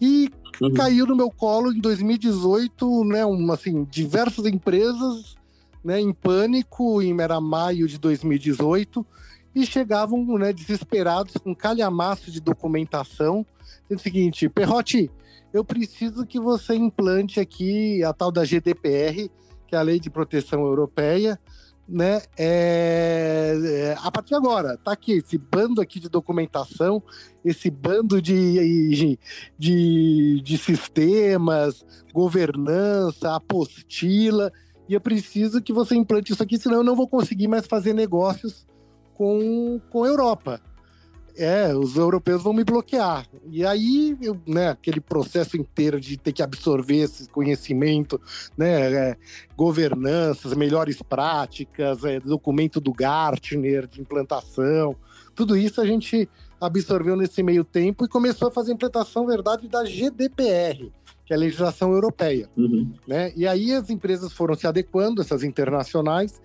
E 0.01 0.31
uhum. 0.59 0.73
caiu 0.73 1.05
no 1.05 1.15
meu 1.15 1.29
colo 1.29 1.71
em 1.71 1.79
2018, 1.79 3.03
né, 3.03 3.23
uma, 3.23 3.53
assim, 3.53 3.83
diversas 3.83 4.47
empresas 4.47 5.35
né, 5.83 6.01
em 6.01 6.11
pânico, 6.11 7.03
em 7.03 7.15
era 7.21 7.39
maio 7.39 7.87
de 7.87 7.99
2018, 7.99 9.05
e 9.57 9.65
chegavam 9.65 10.23
né, 10.37 10.53
desesperados 10.53 11.33
com 11.37 11.55
calhamaço 11.55 12.29
de 12.29 12.39
documentação. 12.39 13.43
É 13.89 13.95
o 13.95 13.99
seguinte, 13.99 14.47
Perrote, 14.47 15.09
eu 15.51 15.65
preciso 15.65 16.27
que 16.27 16.39
você 16.39 16.75
implante 16.75 17.39
aqui 17.39 18.03
a 18.03 18.13
tal 18.13 18.31
da 18.31 18.45
GDPR, 18.45 19.31
que 19.67 19.75
é 19.75 19.77
a 19.77 19.81
Lei 19.81 19.99
de 19.99 20.11
Proteção 20.11 20.61
Europeia, 20.61 21.39
né? 21.89 22.21
É, 22.37 23.55
é, 23.63 23.95
a 23.99 24.11
partir 24.11 24.29
de 24.29 24.35
agora, 24.35 24.77
tá 24.77 24.91
aqui 24.91 25.13
esse 25.13 25.37
bando 25.39 25.81
aqui 25.81 25.99
de 25.99 26.09
documentação, 26.09 27.01
esse 27.43 27.71
bando 27.71 28.21
de, 28.21 29.17
de, 29.57 30.41
de 30.41 30.57
sistemas, 30.57 31.83
governança, 32.13 33.35
apostila, 33.35 34.51
e 34.87 34.93
eu 34.93 35.01
preciso 35.01 35.61
que 35.61 35.73
você 35.73 35.95
implante 35.95 36.31
isso 36.31 36.43
aqui, 36.43 36.59
senão 36.59 36.77
eu 36.77 36.83
não 36.83 36.95
vou 36.95 37.07
conseguir 37.07 37.47
mais 37.47 37.65
fazer 37.65 37.93
negócios 37.93 38.67
com, 39.17 39.81
com 39.89 40.03
a 40.03 40.07
Europa. 40.07 40.61
É, 41.35 41.75
os 41.75 41.95
europeus 41.95 42.41
vão 42.41 42.51
me 42.51 42.63
bloquear. 42.63 43.27
E 43.51 43.63
aí, 43.63 44.17
eu, 44.21 44.39
né, 44.47 44.69
aquele 44.69 44.99
processo 44.99 45.55
inteiro 45.55 45.99
de 45.99 46.17
ter 46.17 46.31
que 46.31 46.41
absorver 46.41 46.97
esse 46.97 47.29
conhecimento, 47.29 48.19
né, 48.57 48.91
é, 48.91 49.17
governanças, 49.55 50.55
melhores 50.55 50.99
práticas, 51.01 52.03
é, 52.03 52.19
documento 52.19 52.79
do 52.79 52.91
Gartner 52.91 53.87
de 53.87 54.01
implantação, 54.01 54.95
tudo 55.35 55.55
isso 55.55 55.79
a 55.79 55.85
gente 55.85 56.27
absorveu 56.59 57.15
nesse 57.15 57.43
meio 57.43 57.63
tempo 57.63 58.05
e 58.05 58.09
começou 58.09 58.47
a 58.47 58.51
fazer 58.51 58.71
a 58.71 58.73
implantação, 58.73 59.27
verdade, 59.27 59.67
da 59.67 59.83
GDPR, 59.85 60.91
que 61.23 61.33
é 61.33 61.35
a 61.35 61.39
legislação 61.39 61.91
europeia. 61.91 62.49
Uhum. 62.57 62.91
Né? 63.07 63.31
E 63.35 63.45
aí 63.45 63.73
as 63.73 63.91
empresas 63.91 64.33
foram 64.33 64.55
se 64.55 64.65
adequando, 64.65 65.21
essas 65.21 65.43
internacionais, 65.43 66.41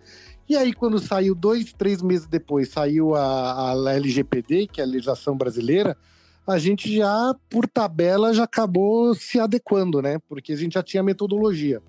e 0.49 0.57
aí, 0.57 0.73
quando 0.73 0.99
saiu 0.99 1.35
dois, 1.35 1.73
três 1.73 2.03
meses 2.03 2.27
depois, 2.27 2.69
saiu 2.69 3.15
a, 3.15 3.73
a 3.73 3.95
LGPD, 3.95 4.67
que 4.67 4.81
é 4.81 4.85
a 4.85 4.87
legislação 4.87 5.37
brasileira, 5.37 5.97
a 6.47 6.59
gente 6.59 6.95
já, 6.95 7.35
por 7.49 7.69
tabela, 7.69 8.35
já 8.35 8.45
acabou 8.45 9.15
se 9.15 9.39
adequando, 9.39 10.03
né? 10.03 10.19
Porque 10.29 10.53
a 10.53 10.57
gente 10.57 10.75
já 10.75 10.83
tinha 10.83 11.03
metodologia. 11.03 11.81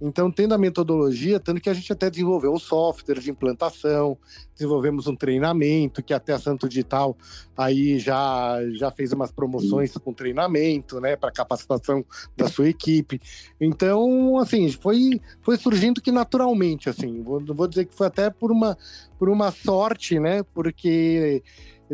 Então, 0.00 0.30
tendo 0.30 0.54
a 0.54 0.58
metodologia, 0.58 1.38
tanto 1.38 1.60
que 1.60 1.68
a 1.68 1.74
gente 1.74 1.92
até 1.92 2.08
desenvolveu 2.08 2.54
o 2.54 2.58
software 2.58 3.20
de 3.20 3.30
implantação, 3.30 4.16
desenvolvemos 4.54 5.06
um 5.06 5.14
treinamento, 5.14 6.02
que 6.02 6.14
até 6.14 6.32
a 6.32 6.38
Santo 6.38 6.68
Digital 6.68 7.16
aí 7.56 7.98
já, 7.98 8.58
já 8.72 8.90
fez 8.90 9.12
umas 9.12 9.30
promoções 9.30 9.92
com 9.92 10.14
treinamento, 10.14 11.00
né, 11.00 11.16
para 11.16 11.30
capacitação 11.30 12.04
da 12.36 12.48
sua 12.48 12.68
equipe. 12.68 13.20
Então, 13.60 14.38
assim, 14.38 14.70
foi, 14.72 15.20
foi 15.42 15.58
surgindo 15.58 16.00
que 16.00 16.10
naturalmente, 16.10 16.88
assim, 16.88 17.22
vou, 17.22 17.44
vou 17.44 17.68
dizer 17.68 17.84
que 17.84 17.94
foi 17.94 18.06
até 18.06 18.30
por 18.30 18.50
uma, 18.50 18.78
por 19.18 19.28
uma 19.28 19.50
sorte, 19.50 20.18
né, 20.18 20.42
porque 20.54 21.42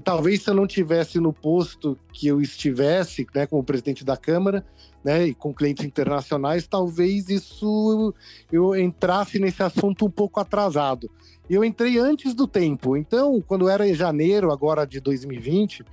talvez 0.03 0.43
se 0.43 0.51
eu 0.51 0.55
não 0.55 0.67
tivesse 0.67 1.19
no 1.19 1.33
posto 1.33 1.99
que 2.13 2.27
eu 2.27 2.41
estivesse, 2.41 3.27
né, 3.35 3.47
como 3.47 3.65
presidente 3.65 4.05
da 4.05 4.17
Câmara, 4.17 4.65
né, 5.03 5.29
e 5.29 5.35
com 5.35 5.55
clientes 5.55 5.85
internacionais, 5.85 6.67
talvez 6.67 7.29
isso 7.29 8.13
eu 8.51 8.75
entrasse 8.75 9.39
nesse 9.39 9.63
assunto 9.63 10.05
um 10.05 10.11
pouco 10.11 10.41
atrasado. 10.41 11.11
Eu 11.49 11.65
entrei 11.65 11.97
antes 11.97 12.35
do 12.35 12.47
tempo, 12.47 12.97
então, 12.97 13.41
quando 13.41 13.69
era 13.69 13.89
em 13.89 13.95
janeiro 13.95 14.51
agora 14.51 14.85
de 14.85 15.01
2020, 15.01 15.85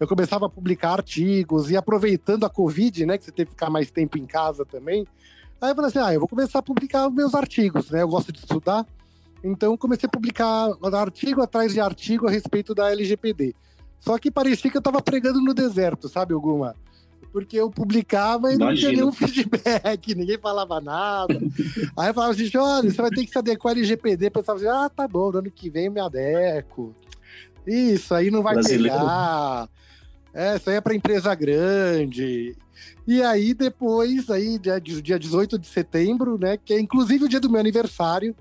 eu 0.00 0.08
começava 0.08 0.46
a 0.46 0.48
publicar 0.48 0.92
artigos 0.92 1.70
e 1.70 1.76
aproveitando 1.76 2.44
a 2.44 2.50
Covid, 2.50 3.04
né, 3.06 3.18
que 3.18 3.26
você 3.26 3.32
teve 3.32 3.46
que 3.46 3.52
ficar 3.52 3.70
mais 3.70 3.90
tempo 3.90 4.18
em 4.18 4.26
casa 4.26 4.64
também, 4.64 5.06
aí 5.60 5.70
eu 5.70 5.74
falei 5.74 5.88
assim, 5.88 5.98
ah, 5.98 6.14
eu 6.14 6.18
vou 6.18 6.28
começar 6.28 6.60
a 6.60 6.62
publicar 6.62 7.10
meus 7.10 7.34
artigos, 7.34 7.90
né, 7.90 8.02
eu 8.02 8.08
gosto 8.08 8.32
de 8.32 8.38
estudar, 8.38 8.86
então 9.42 9.76
comecei 9.76 10.06
a 10.06 10.10
publicar 10.10 10.70
artigo 10.94 11.42
atrás 11.42 11.72
de 11.72 11.80
artigo 11.80 12.28
a 12.28 12.30
respeito 12.30 12.74
da 12.74 12.90
LGPD. 12.90 13.54
Só 13.98 14.18
que 14.18 14.30
parecia 14.30 14.70
que 14.70 14.76
eu 14.76 14.80
estava 14.80 15.00
pregando 15.00 15.40
no 15.40 15.54
deserto, 15.54 16.08
sabe, 16.08 16.34
alguma? 16.34 16.74
porque 17.32 17.56
eu 17.56 17.70
publicava 17.70 18.52
e 18.52 18.56
Imagina. 18.56 18.70
não 18.70 18.76
tinha 18.76 18.92
nenhum 18.92 19.12
feedback, 19.12 20.14
ninguém 20.14 20.38
falava 20.38 20.80
nada. 20.80 21.40
Aí 21.96 22.10
eu 22.10 22.14
falava 22.14 22.32
assim, 22.32 22.50
olha, 22.56 22.90
você 22.90 23.00
vai 23.00 23.10
ter 23.10 23.24
que 23.24 23.32
se 23.32 23.38
adequar 23.38 23.72
ao 23.72 23.78
LGPD. 23.78 24.26
Eu 24.26 24.30
pensava 24.30 24.58
assim, 24.58 24.68
ah, 24.68 24.90
tá 24.90 25.08
bom, 25.08 25.32
no 25.32 25.38
ano 25.38 25.50
que 25.50 25.70
vem 25.70 25.86
eu 25.86 25.92
me 25.92 26.00
adequo. 26.00 26.94
Isso, 27.66 28.14
aí 28.14 28.30
não 28.30 28.42
vai 28.42 28.54
Brasileiro. 28.54 28.98
pegar. 28.98 29.68
É, 30.34 30.56
isso 30.56 30.68
aí 30.68 30.76
é 30.76 30.80
para 30.80 30.94
empresa 30.94 31.34
grande. 31.34 32.54
E 33.06 33.22
aí 33.22 33.54
depois, 33.54 34.28
aí 34.28 34.58
dia, 34.58 34.78
dia 34.80 35.18
18 35.18 35.58
de 35.58 35.66
setembro, 35.66 36.38
né, 36.38 36.58
que 36.58 36.74
é 36.74 36.80
inclusive 36.80 37.24
o 37.24 37.28
dia 37.28 37.40
do 37.40 37.50
meu 37.50 37.60
aniversário, 37.60 38.36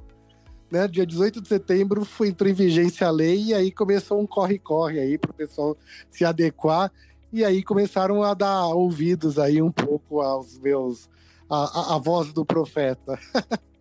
né, 0.71 0.87
dia 0.87 1.05
18 1.05 1.41
de 1.41 1.47
setembro 1.47 2.05
foi, 2.05 2.29
entrou 2.29 2.49
em 2.49 2.53
vigência 2.53 3.07
a 3.07 3.11
lei 3.11 3.45
e 3.45 3.53
aí 3.53 3.71
começou 3.71 4.21
um 4.21 4.25
corre-corre 4.25 4.99
aí 4.99 5.17
para 5.17 5.31
o 5.31 5.33
pessoal 5.33 5.77
se 6.09 6.23
adequar. 6.23 6.91
E 7.33 7.43
aí 7.45 7.63
começaram 7.63 8.23
a 8.23 8.33
dar 8.33 8.67
ouvidos 8.67 9.37
aí 9.37 9.61
um 9.61 9.71
pouco 9.71 10.21
aos 10.21 10.57
meus. 10.59 11.09
a, 11.49 11.93
a, 11.93 11.95
a 11.95 11.97
voz 11.97 12.33
do 12.33 12.45
profeta. 12.45 13.19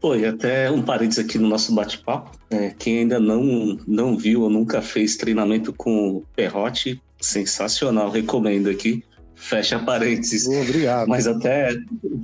Pô, 0.00 0.14
e 0.14 0.24
até 0.24 0.70
um 0.70 0.82
parênteses 0.82 1.24
aqui 1.24 1.38
no 1.38 1.48
nosso 1.48 1.74
bate-papo. 1.74 2.30
É, 2.50 2.70
quem 2.70 3.00
ainda 3.00 3.20
não, 3.20 3.78
não 3.86 4.16
viu 4.16 4.42
ou 4.42 4.50
nunca 4.50 4.80
fez 4.80 5.16
treinamento 5.16 5.72
com 5.72 6.08
o 6.08 6.24
Perrote, 6.34 7.02
sensacional, 7.20 8.10
recomendo 8.10 8.70
aqui. 8.70 9.04
Fecha 9.34 9.78
parênteses. 9.78 10.46
Obrigado. 10.46 11.08
Mas 11.08 11.26
até 11.26 11.76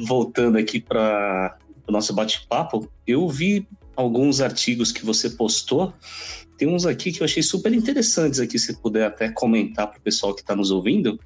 voltando 0.06 0.56
aqui 0.56 0.80
para 0.80 1.58
o 1.88 1.92
nosso 1.92 2.12
bate-papo, 2.12 2.88
eu 3.06 3.28
vi 3.28 3.66
alguns 3.96 4.40
artigos 4.40 4.92
que 4.92 5.04
você 5.04 5.30
postou 5.30 5.92
tem 6.58 6.68
uns 6.68 6.84
aqui 6.84 7.12
que 7.12 7.22
eu 7.22 7.24
achei 7.24 7.42
super 7.42 7.72
interessantes 7.72 8.40
aqui, 8.40 8.58
se 8.58 8.76
puder 8.80 9.06
até 9.06 9.30
comentar 9.30 9.86
para 9.86 9.98
o 9.98 10.02
pessoal 10.02 10.34
que 10.34 10.40
está 10.40 10.56
nos 10.56 10.72
ouvindo. 10.72 11.18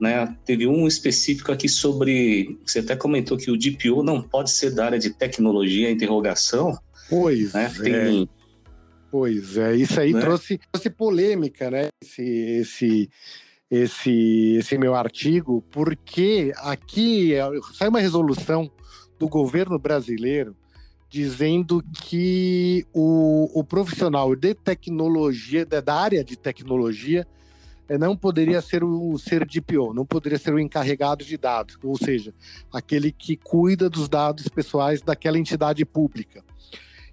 Né? 0.00 0.34
Teve 0.46 0.66
um 0.66 0.86
específico 0.86 1.50
aqui 1.50 1.68
sobre. 1.68 2.56
Você 2.64 2.78
até 2.78 2.94
comentou 2.94 3.36
que 3.36 3.50
o 3.50 3.58
DPO 3.58 4.02
não 4.02 4.22
pode 4.22 4.50
ser 4.52 4.70
da 4.70 4.86
área 4.86 4.98
de 4.98 5.10
tecnologia, 5.10 5.90
interrogação. 5.90 6.78
Pois 7.10 7.52
né? 7.52 7.70
Tem, 7.82 8.22
é. 8.22 8.26
Pois 9.10 9.56
é, 9.56 9.74
isso 9.74 9.98
aí 9.98 10.12
né? 10.12 10.20
trouxe, 10.20 10.60
trouxe 10.70 10.88
polêmica, 10.88 11.68
né? 11.68 11.88
Esse, 12.00 12.22
esse, 12.22 13.10
esse, 13.68 14.56
esse 14.56 14.78
meu 14.78 14.94
artigo, 14.94 15.64
porque 15.72 16.52
aqui 16.58 17.32
sai 17.74 17.88
uma 17.88 18.00
resolução 18.00 18.70
do 19.20 19.28
governo 19.28 19.78
brasileiro 19.78 20.56
dizendo 21.10 21.84
que 21.92 22.86
o, 22.94 23.50
o 23.52 23.62
profissional 23.62 24.34
de 24.34 24.54
tecnologia, 24.54 25.66
da 25.66 25.94
área 25.94 26.24
de 26.24 26.36
tecnologia, 26.36 27.26
eh, 27.88 27.98
não 27.98 28.16
poderia 28.16 28.62
ser 28.62 28.82
o 28.84 29.18
ser 29.18 29.44
DPO, 29.44 29.92
não 29.92 30.06
poderia 30.06 30.38
ser 30.38 30.54
o 30.54 30.58
encarregado 30.58 31.24
de 31.24 31.36
dados, 31.36 31.76
ou 31.82 31.98
seja, 31.98 32.32
aquele 32.72 33.10
que 33.10 33.36
cuida 33.36 33.90
dos 33.90 34.08
dados 34.08 34.46
pessoais 34.48 35.02
daquela 35.02 35.36
entidade 35.36 35.84
pública. 35.84 36.44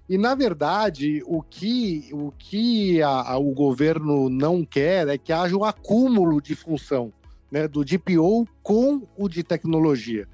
E, 0.08 0.16
na 0.16 0.34
verdade, 0.34 1.20
o 1.26 1.42
que, 1.42 2.08
o, 2.12 2.32
que 2.38 3.02
a, 3.02 3.32
a, 3.32 3.36
o 3.36 3.52
governo 3.52 4.30
não 4.30 4.64
quer 4.64 5.08
é 5.08 5.18
que 5.18 5.32
haja 5.32 5.56
um 5.56 5.64
acúmulo 5.64 6.40
de 6.40 6.54
função 6.54 7.12
né, 7.50 7.66
do 7.66 7.84
DPO 7.84 8.46
com 8.62 9.02
o 9.16 9.28
de 9.28 9.42
tecnologia 9.42 10.28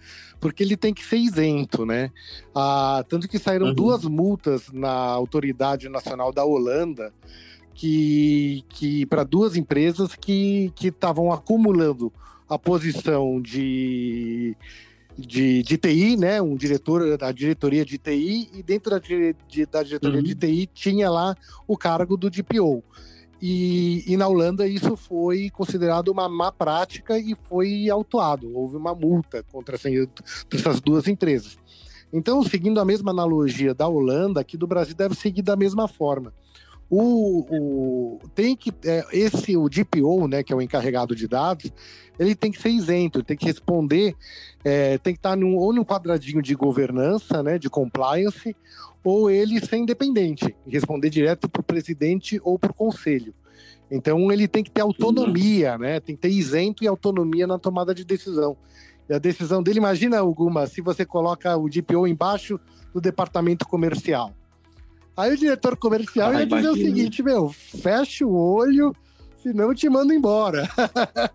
porque 0.45 0.63
ele 0.63 0.77
tem 0.77 0.93
que 0.93 1.03
ser 1.03 1.17
isento, 1.17 1.87
né? 1.87 2.11
Ah, 2.55 3.03
tanto 3.09 3.27
que 3.27 3.39
saíram 3.39 3.69
uhum. 3.69 3.75
duas 3.75 4.05
multas 4.05 4.71
na 4.71 4.91
Autoridade 4.91 5.89
Nacional 5.89 6.31
da 6.35 6.45
Holanda 6.45 7.15
que, 7.73 8.63
que 8.69 9.07
para 9.07 9.25
duas 9.25 9.57
empresas 9.57 10.15
que 10.15 10.71
estavam 10.83 11.33
acumulando 11.33 12.13
a 12.47 12.59
posição 12.59 13.41
de, 13.41 14.55
de, 15.17 15.63
de, 15.63 15.79
TI, 15.79 16.15
né? 16.19 16.43
Um 16.43 16.57
diretor 16.57 17.17
da 17.17 17.33
diretoria 17.33 17.83
de 17.83 17.97
TI, 17.97 18.51
e 18.53 18.63
dentro 18.63 18.91
da, 18.91 18.99
de, 18.99 19.65
da 19.65 19.83
diretoria 19.83 20.19
uhum. 20.19 20.25
de 20.25 20.35
TI 20.35 20.69
tinha 20.75 21.09
lá 21.09 21.35
o 21.67 21.75
cargo 21.75 22.19
do 22.19 22.29
DPO. 22.29 22.85
E, 23.41 24.05
e, 24.07 24.17
na 24.17 24.27
Holanda 24.27 24.67
isso 24.67 24.97
foi 24.97 25.51
considerado 25.51 26.09
uma 26.09 26.29
má 26.29 26.51
prática 26.51 27.19
e 27.19 27.37
foi 27.49 27.91
autuado. 27.91 28.57
Houve 28.57 28.77
uma 28.77 28.95
multa 28.95 29.43
contra 29.51 29.77
essas 29.77 30.81
duas 30.81 31.07
empresas. 31.09 31.59
Então, 32.13 32.43
seguindo 32.45 32.81
a 32.81 32.85
mesma 32.85 33.11
analogia 33.11 33.75
da 33.75 33.89
Holanda, 33.89 34.41
aqui 34.41 34.57
do 34.57 34.67
Brasil 34.67 34.95
deve 34.95 35.15
seguir 35.15 35.43
da 35.43 35.57
mesma 35.57 35.89
forma. 35.89 36.33
O, 36.91 38.19
o, 38.21 38.21
tem 38.35 38.55
que 38.55 38.73
é, 38.85 39.05
esse 39.13 39.57
o 39.57 39.69
DPO, 39.69 40.29
né, 40.29 40.43
que 40.43 40.53
é 40.53 40.57
o 40.57 40.63
encarregado 40.63 41.17
de 41.17 41.27
dados, 41.27 41.73
ele 42.19 42.35
tem 42.35 42.53
que 42.53 42.61
ser 42.61 42.69
isento, 42.69 43.23
tem 43.23 43.37
que 43.37 43.47
responder, 43.47 44.15
é, 44.63 44.99
tem 44.99 45.15
que 45.15 45.19
estar 45.19 45.37
num, 45.37 45.57
ou 45.57 45.73
no 45.73 45.85
quadradinho 45.85 46.43
de 46.43 46.55
governança, 46.55 47.43
né, 47.43 47.59
de 47.59 47.69
compliance, 47.69 48.55
ou 49.03 49.31
ele 49.31 49.65
ser 49.65 49.77
independente, 49.77 50.55
responder 50.67 51.11
direto 51.11 51.49
para 51.49 51.61
o 51.61 51.65
presidente 51.65 52.41
ou 52.45 52.59
para 52.59 52.71
o 52.71 52.75
conselho. 52.75 53.35
Então 53.91 54.33
ele 54.33 54.49
tem 54.49 54.65
que 54.65 54.71
ter 54.71 54.81
autonomia, 54.81 55.77
né? 55.77 56.01
Tem 56.01 56.17
que 56.17 56.23
ter 56.23 56.31
isento 56.31 56.83
e 56.83 56.89
autonomia 56.89 57.47
na 57.47 57.59
tomada 57.59 57.95
de 57.95 58.05
decisão. 58.05 58.57
E 59.09 59.13
a 59.13 59.19
decisão 59.19 59.63
dele, 59.63 59.79
imagina, 59.79 60.19
alguma, 60.19 60.67
se 60.67 60.81
você 60.81 61.05
coloca 61.05 61.55
o 61.57 61.69
DPO 61.69 62.07
embaixo 62.07 62.59
do 62.93 63.01
departamento 63.01 63.67
comercial. 63.69 64.33
Aí 65.17 65.33
o 65.33 65.37
diretor 65.37 65.77
comercial 65.77 66.31
ah, 66.31 66.41
ia 66.41 66.47
dizer 66.47 66.69
o 66.69 66.75
seguinte, 66.75 67.23
meu, 67.23 67.51
fecha 67.51 68.27
o 68.27 68.35
olho, 68.35 68.95
senão 69.43 69.69
eu 69.69 69.75
te 69.75 69.89
mando 69.89 70.13
embora. 70.13 70.69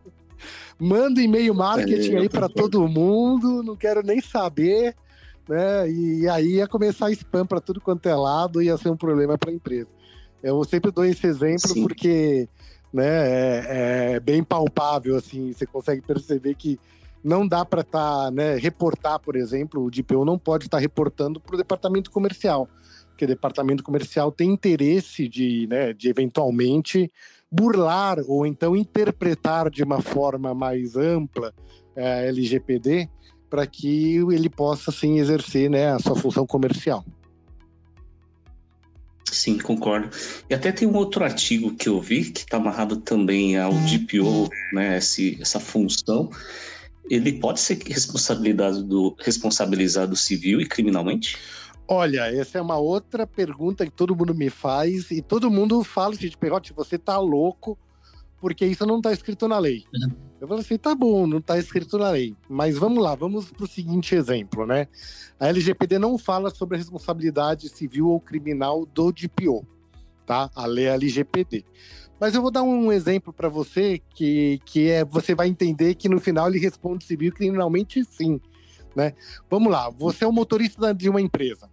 Manda 0.79 1.21
e-mail 1.21 1.53
marketing 1.53 2.13
é, 2.13 2.19
aí 2.19 2.29
para 2.29 2.47
todo 2.47 2.87
mundo, 2.87 3.61
não 3.61 3.75
quero 3.75 4.01
nem 4.01 4.21
saber 4.21 4.95
né? 5.49 5.89
E 5.89 6.29
aí 6.29 6.57
ia 6.57 6.67
começar 6.67 7.09
spam 7.11 7.43
para 7.43 7.59
tudo 7.59 7.81
quanto 7.81 8.07
é 8.07 8.13
lado, 8.13 8.61
ia 8.61 8.77
ser 8.77 8.89
um 8.89 8.95
problema 8.95 9.35
para 9.35 9.49
a 9.49 9.53
empresa. 9.53 9.89
Eu 10.43 10.63
sempre 10.63 10.91
dou 10.91 11.03
esse 11.03 11.25
exemplo 11.25 11.69
Sim. 11.69 11.81
porque 11.81 12.47
né, 12.93 13.03
é, 13.03 13.65
é, 14.13 14.19
bem 14.19 14.43
palpável, 14.43 15.15
assim, 15.15 15.51
você 15.51 15.65
consegue 15.65 16.01
perceber 16.01 16.53
que 16.53 16.79
não 17.23 17.47
dá 17.47 17.65
para 17.65 17.81
estar, 17.81 18.25
tá, 18.25 18.31
né, 18.31 18.55
reportar, 18.55 19.19
por 19.19 19.35
exemplo, 19.35 19.83
o 19.83 19.91
DPO 19.91 20.23
não 20.23 20.37
pode 20.37 20.65
estar 20.65 20.77
tá 20.77 20.81
reportando 20.81 21.39
para 21.39 21.55
o 21.55 21.57
departamento 21.57 22.11
comercial. 22.11 22.69
Porque 23.19 23.27
departamento 23.27 23.83
comercial 23.83 24.31
tem 24.31 24.49
interesse 24.49 25.27
de, 25.27 25.67
né, 25.69 25.91
de 25.91 26.07
eventualmente 26.07 27.11
burlar 27.51 28.17
ou 28.25 28.45
então 28.45 28.77
interpretar 28.77 29.69
de 29.69 29.83
uma 29.83 30.01
forma 30.01 30.53
mais 30.53 30.95
ampla 30.95 31.53
a 31.97 32.21
LGPD 32.21 33.09
para 33.49 33.67
que 33.67 34.15
ele 34.31 34.49
possa 34.49 34.89
sim 34.89 35.19
exercer 35.19 35.69
né, 35.69 35.91
a 35.91 35.99
sua 35.99 36.15
função 36.15 36.47
comercial. 36.47 37.03
Sim, 39.29 39.57
concordo. 39.57 40.09
E 40.49 40.53
até 40.53 40.71
tem 40.71 40.87
um 40.87 40.95
outro 40.95 41.21
artigo 41.21 41.75
que 41.75 41.89
eu 41.89 41.99
vi 41.99 42.31
que 42.31 42.41
está 42.41 42.55
amarrado 42.55 42.97
também 42.97 43.57
ao 43.57 43.73
DPO, 43.73 44.49
né, 44.71 44.97
esse, 44.97 45.37
essa 45.41 45.59
função. 45.59 46.29
Ele 47.09 47.33
pode 47.33 47.59
ser 47.59 47.79
responsabilizado, 47.85 49.15
responsabilizado 49.19 50.15
civil 50.15 50.61
e 50.61 50.65
criminalmente? 50.65 51.37
Olha, 51.91 52.31
essa 52.31 52.59
é 52.59 52.61
uma 52.61 52.77
outra 52.77 53.25
pergunta 53.25 53.83
que 53.83 53.91
todo 53.91 54.15
mundo 54.15 54.35
me 54.35 54.47
faz 54.47 55.09
e 55.09 55.23
todo 55.23 55.49
mundo 55.49 55.83
fala 55.83 56.13
assim, 56.13 56.29
Perote, 56.39 56.71
você 56.71 56.99
tá 56.99 57.17
louco 57.17 57.75
porque 58.39 58.63
isso 58.63 58.85
não 58.85 58.97
está 58.97 59.11
escrito 59.11 59.47
na 59.47 59.57
lei. 59.57 59.85
Uhum. 59.91 60.11
Eu 60.39 60.47
falo 60.47 60.59
assim, 60.59 60.77
tá 60.77 60.93
bom, 60.93 61.25
não 61.25 61.39
está 61.39 61.57
escrito 61.57 61.97
na 61.97 62.11
lei. 62.11 62.35
Mas 62.47 62.77
vamos 62.77 63.03
lá, 63.03 63.15
vamos 63.15 63.49
para 63.49 63.63
o 63.63 63.67
seguinte 63.67 64.13
exemplo, 64.13 64.67
né? 64.67 64.87
A 65.39 65.47
LGPD 65.47 65.97
não 65.97 66.15
fala 66.15 66.51
sobre 66.51 66.75
a 66.75 66.77
responsabilidade 66.77 67.67
civil 67.69 68.09
ou 68.09 68.21
criminal 68.21 68.85
do 68.85 69.11
DPO, 69.11 69.65
tá? 70.27 70.47
A 70.55 70.67
lei 70.67 70.85
é 70.85 70.93
LGPD. 70.93 71.65
Mas 72.19 72.35
eu 72.35 72.41
vou 72.43 72.51
dar 72.51 72.61
um 72.61 72.91
exemplo 72.91 73.33
para 73.33 73.49
você 73.49 73.99
que, 74.13 74.59
que 74.63 74.91
é, 74.91 75.03
você 75.03 75.33
vai 75.33 75.47
entender 75.47 75.95
que 75.95 76.07
no 76.07 76.19
final 76.19 76.47
ele 76.47 76.59
responde 76.59 77.03
civil 77.03 77.33
criminalmente 77.33 78.05
sim 78.05 78.39
né? 78.99 79.13
Vamos 79.49 79.71
lá, 79.71 79.89
você 79.89 80.25
é 80.25 80.27
o 80.27 80.31
motorista 80.31 80.93
de 80.93 81.09
uma 81.09 81.21
empresa. 81.21 81.69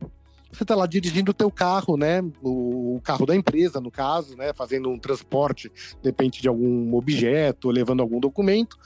Você 0.53 0.63
está 0.63 0.75
lá 0.75 0.87
dirigindo 0.87 1.33
o 1.33 1.35
teu 1.35 1.51
carro, 1.51 1.97
né? 1.97 2.25
O 2.43 2.99
carro 3.03 3.27
da 3.27 3.35
empresa, 3.35 3.81
no 3.81 3.91
caso, 3.91 4.37
né? 4.37 4.55
Fazendo 4.55 4.89
um 4.89 4.99
transporte, 4.99 5.71
depende 6.03 6.41
de 6.41 6.49
algum 6.49 6.95
objeto, 6.95 7.69
levando 7.69 8.01
algum 8.01 8.21
documento. 8.21 8.79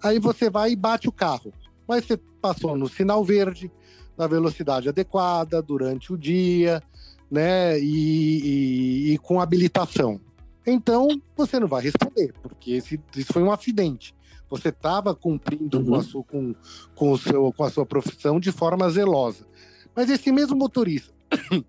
Aí 0.00 0.20
você 0.20 0.48
vai 0.50 0.72
e 0.72 0.76
bate 0.76 1.08
o 1.08 1.12
carro. 1.12 1.52
Mas 1.88 2.04
você 2.04 2.16
passou 2.40 2.76
no 2.76 2.88
sinal 2.88 3.24
verde, 3.24 3.72
na 4.16 4.26
velocidade 4.26 4.88
adequada, 4.88 5.60
durante 5.62 6.12
o 6.12 6.18
dia, 6.18 6.82
né? 7.30 7.80
E, 7.80 9.08
e, 9.08 9.14
e 9.14 9.18
com 9.18 9.40
habilitação. 9.40 10.20
Então, 10.66 11.08
você 11.36 11.58
não 11.58 11.66
vai 11.66 11.82
responder, 11.82 12.34
porque 12.42 12.82
isso 13.16 13.32
foi 13.32 13.42
um 13.42 13.50
acidente. 13.50 14.14
Você 14.48 14.68
estava 14.68 15.14
cumprindo 15.14 15.78
uhum. 15.78 15.86
com, 15.86 15.94
a 15.94 16.02
sua, 16.02 16.24
com, 16.24 16.54
com, 16.94 17.12
o 17.12 17.18
seu, 17.18 17.52
com 17.52 17.64
a 17.64 17.70
sua 17.70 17.84
profissão 17.84 18.38
de 18.38 18.52
forma 18.52 18.88
zelosa. 18.90 19.46
Mas 19.94 20.10
esse 20.10 20.30
mesmo 20.30 20.56
motorista 20.56 21.12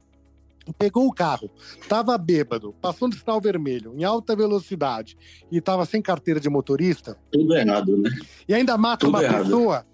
pegou 0.77 1.07
o 1.07 1.13
carro, 1.13 1.49
estava 1.81 2.17
bêbado, 2.17 2.73
passou 2.81 3.07
no 3.07 3.15
sinal 3.15 3.39
vermelho, 3.39 3.93
em 3.95 4.03
alta 4.03 4.35
velocidade 4.35 5.17
e 5.51 5.57
estava 5.57 5.85
sem 5.85 6.01
carteira 6.01 6.39
de 6.39 6.49
motorista. 6.49 7.17
Tudo 7.31 7.55
errado, 7.55 7.97
né? 7.97 8.09
E 8.47 8.53
ainda 8.53 8.77
mata 8.77 9.05
Tudo 9.05 9.09
uma 9.09 9.23
errado. 9.23 9.43
pessoa, 9.43 9.85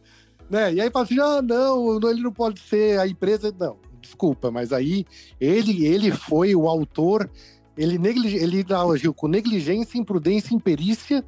né? 0.49 0.73
E 0.73 0.81
aí 0.81 0.89
fala 0.89 1.05
assim: 1.05 1.19
ah, 1.19 1.41
não, 1.41 1.99
ele 2.09 2.21
não 2.21 2.33
pode 2.33 2.59
ser 2.59 2.99
a 2.99 3.07
empresa. 3.07 3.53
Não, 3.57 3.77
desculpa, 4.01 4.51
mas 4.51 4.73
aí 4.73 5.05
ele, 5.39 5.85
ele 5.85 6.11
foi 6.11 6.55
o 6.55 6.67
autor, 6.67 7.29
ele, 7.77 7.95
ele 8.07 8.65
agiu 8.93 9.13
com 9.13 9.27
negligência, 9.27 9.97
imprudência, 9.97 10.55
imperícia 10.55 11.23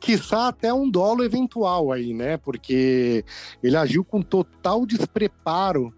quiçá 0.00 0.48
até 0.48 0.72
um 0.72 0.90
dolo 0.90 1.24
eventual 1.24 1.92
aí, 1.92 2.12
né? 2.12 2.36
Porque 2.36 3.24
ele 3.62 3.76
agiu 3.76 4.04
com 4.04 4.22
total 4.22 4.86
despreparo 4.86 5.92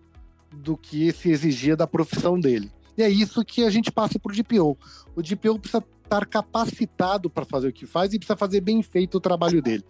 do 0.53 0.77
que 0.77 1.13
se 1.13 1.31
exigia 1.31 1.77
da 1.77 1.87
profissão 1.87 2.39
dele. 2.39 2.73
E 2.97 3.03
é 3.03 3.09
isso 3.09 3.45
que 3.45 3.65
a 3.65 3.71
gente 3.71 3.93
passa 3.93 4.19
por 4.19 4.33
DPO. 4.33 4.77
O 5.15 5.23
DPO 5.23 5.59
precisa 5.59 5.85
estar 6.03 6.27
capacitado 6.27 7.29
para 7.29 7.45
fazer 7.45 7.69
o 7.69 7.73
que 7.73 7.87
faz 7.87 8.13
e 8.13 8.19
precisa 8.19 8.37
fazer 8.37 8.61
bem 8.61 8.83
feito 8.83 9.17
o 9.17 9.21
trabalho 9.21 9.63
dele. 9.63 9.85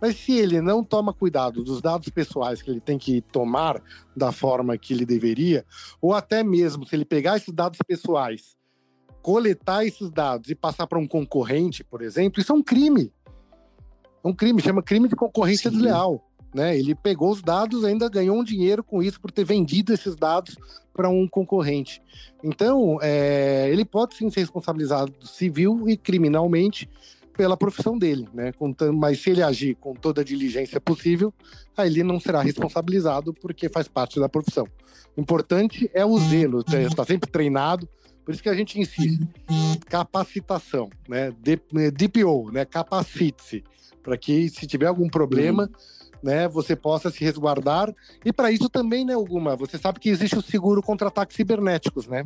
Mas 0.00 0.16
se 0.16 0.32
ele 0.32 0.60
não 0.60 0.82
toma 0.82 1.12
cuidado 1.12 1.62
dos 1.62 1.80
dados 1.80 2.08
pessoais 2.08 2.62
que 2.62 2.70
ele 2.70 2.80
tem 2.80 2.98
que 2.98 3.20
tomar 3.20 3.82
da 4.16 4.32
forma 4.32 4.76
que 4.78 4.94
ele 4.94 5.04
deveria, 5.04 5.64
ou 6.00 6.14
até 6.14 6.42
mesmo 6.42 6.86
se 6.86 6.96
ele 6.96 7.04
pegar 7.04 7.36
esses 7.36 7.52
dados 7.52 7.78
pessoais, 7.86 8.56
coletar 9.22 9.84
esses 9.84 10.10
dados 10.10 10.50
e 10.50 10.54
passar 10.54 10.86
para 10.86 10.98
um 10.98 11.06
concorrente, 11.06 11.84
por 11.84 12.00
exemplo, 12.00 12.40
isso 12.40 12.52
é 12.52 12.54
um 12.54 12.62
crime. 12.62 13.12
É 14.22 14.28
um 14.28 14.32
crime, 14.32 14.60
chama 14.62 14.82
crime 14.82 15.08
de 15.08 15.16
concorrência 15.16 15.70
Sim. 15.70 15.76
desleal. 15.76 16.24
Né? 16.54 16.76
Ele 16.78 16.94
pegou 16.94 17.30
os 17.30 17.42
dados, 17.42 17.84
ainda 17.84 18.08
ganhou 18.08 18.36
um 18.36 18.44
dinheiro 18.44 18.82
com 18.82 19.02
isso 19.02 19.20
por 19.20 19.30
ter 19.30 19.44
vendido 19.44 19.92
esses 19.92 20.16
dados 20.16 20.56
para 20.92 21.08
um 21.08 21.26
concorrente. 21.26 22.02
Então, 22.42 22.98
é, 23.00 23.68
ele 23.70 23.84
pode 23.84 24.16
sim 24.16 24.28
ser 24.30 24.40
responsabilizado 24.40 25.14
civil 25.22 25.88
e 25.88 25.96
criminalmente 25.96 26.88
pela 27.36 27.56
profissão 27.56 27.96
dele, 27.96 28.28
né? 28.34 28.52
Mas 28.92 29.22
se 29.22 29.30
ele 29.30 29.42
agir 29.42 29.74
com 29.76 29.94
toda 29.94 30.20
a 30.20 30.24
diligência 30.24 30.78
possível, 30.80 31.32
aí 31.74 31.88
ele 31.88 32.02
não 32.02 32.20
será 32.20 32.42
responsabilizado 32.42 33.32
porque 33.32 33.68
faz 33.68 33.88
parte 33.88 34.20
da 34.20 34.28
profissão. 34.28 34.66
O 35.16 35.20
importante 35.20 35.90
é 35.94 36.04
o 36.04 36.18
zelo, 36.18 36.60
está 36.60 37.04
sempre 37.04 37.30
treinado. 37.30 37.88
Por 38.30 38.34
isso 38.34 38.42
que 38.44 38.48
a 38.48 38.54
gente 38.54 38.78
insiste, 38.78 39.28
capacitação, 39.88 40.88
né? 41.08 41.32
DPO, 41.32 42.52
né? 42.52 42.64
Capacite-se 42.64 43.64
para 44.04 44.16
que 44.16 44.48
se 44.48 44.68
tiver 44.68 44.86
algum 44.86 45.08
problema, 45.08 45.64
uhum. 45.64 46.18
né, 46.22 46.46
você 46.46 46.76
possa 46.76 47.10
se 47.10 47.24
resguardar. 47.24 47.92
E 48.24 48.32
para 48.32 48.52
isso 48.52 48.68
também, 48.68 49.04
né, 49.04 49.14
alguma, 49.14 49.56
você 49.56 49.76
sabe 49.76 49.98
que 49.98 50.08
existe 50.08 50.38
o 50.38 50.42
seguro 50.42 50.80
contra 50.80 51.08
ataques 51.08 51.34
cibernéticos, 51.34 52.06
né? 52.06 52.24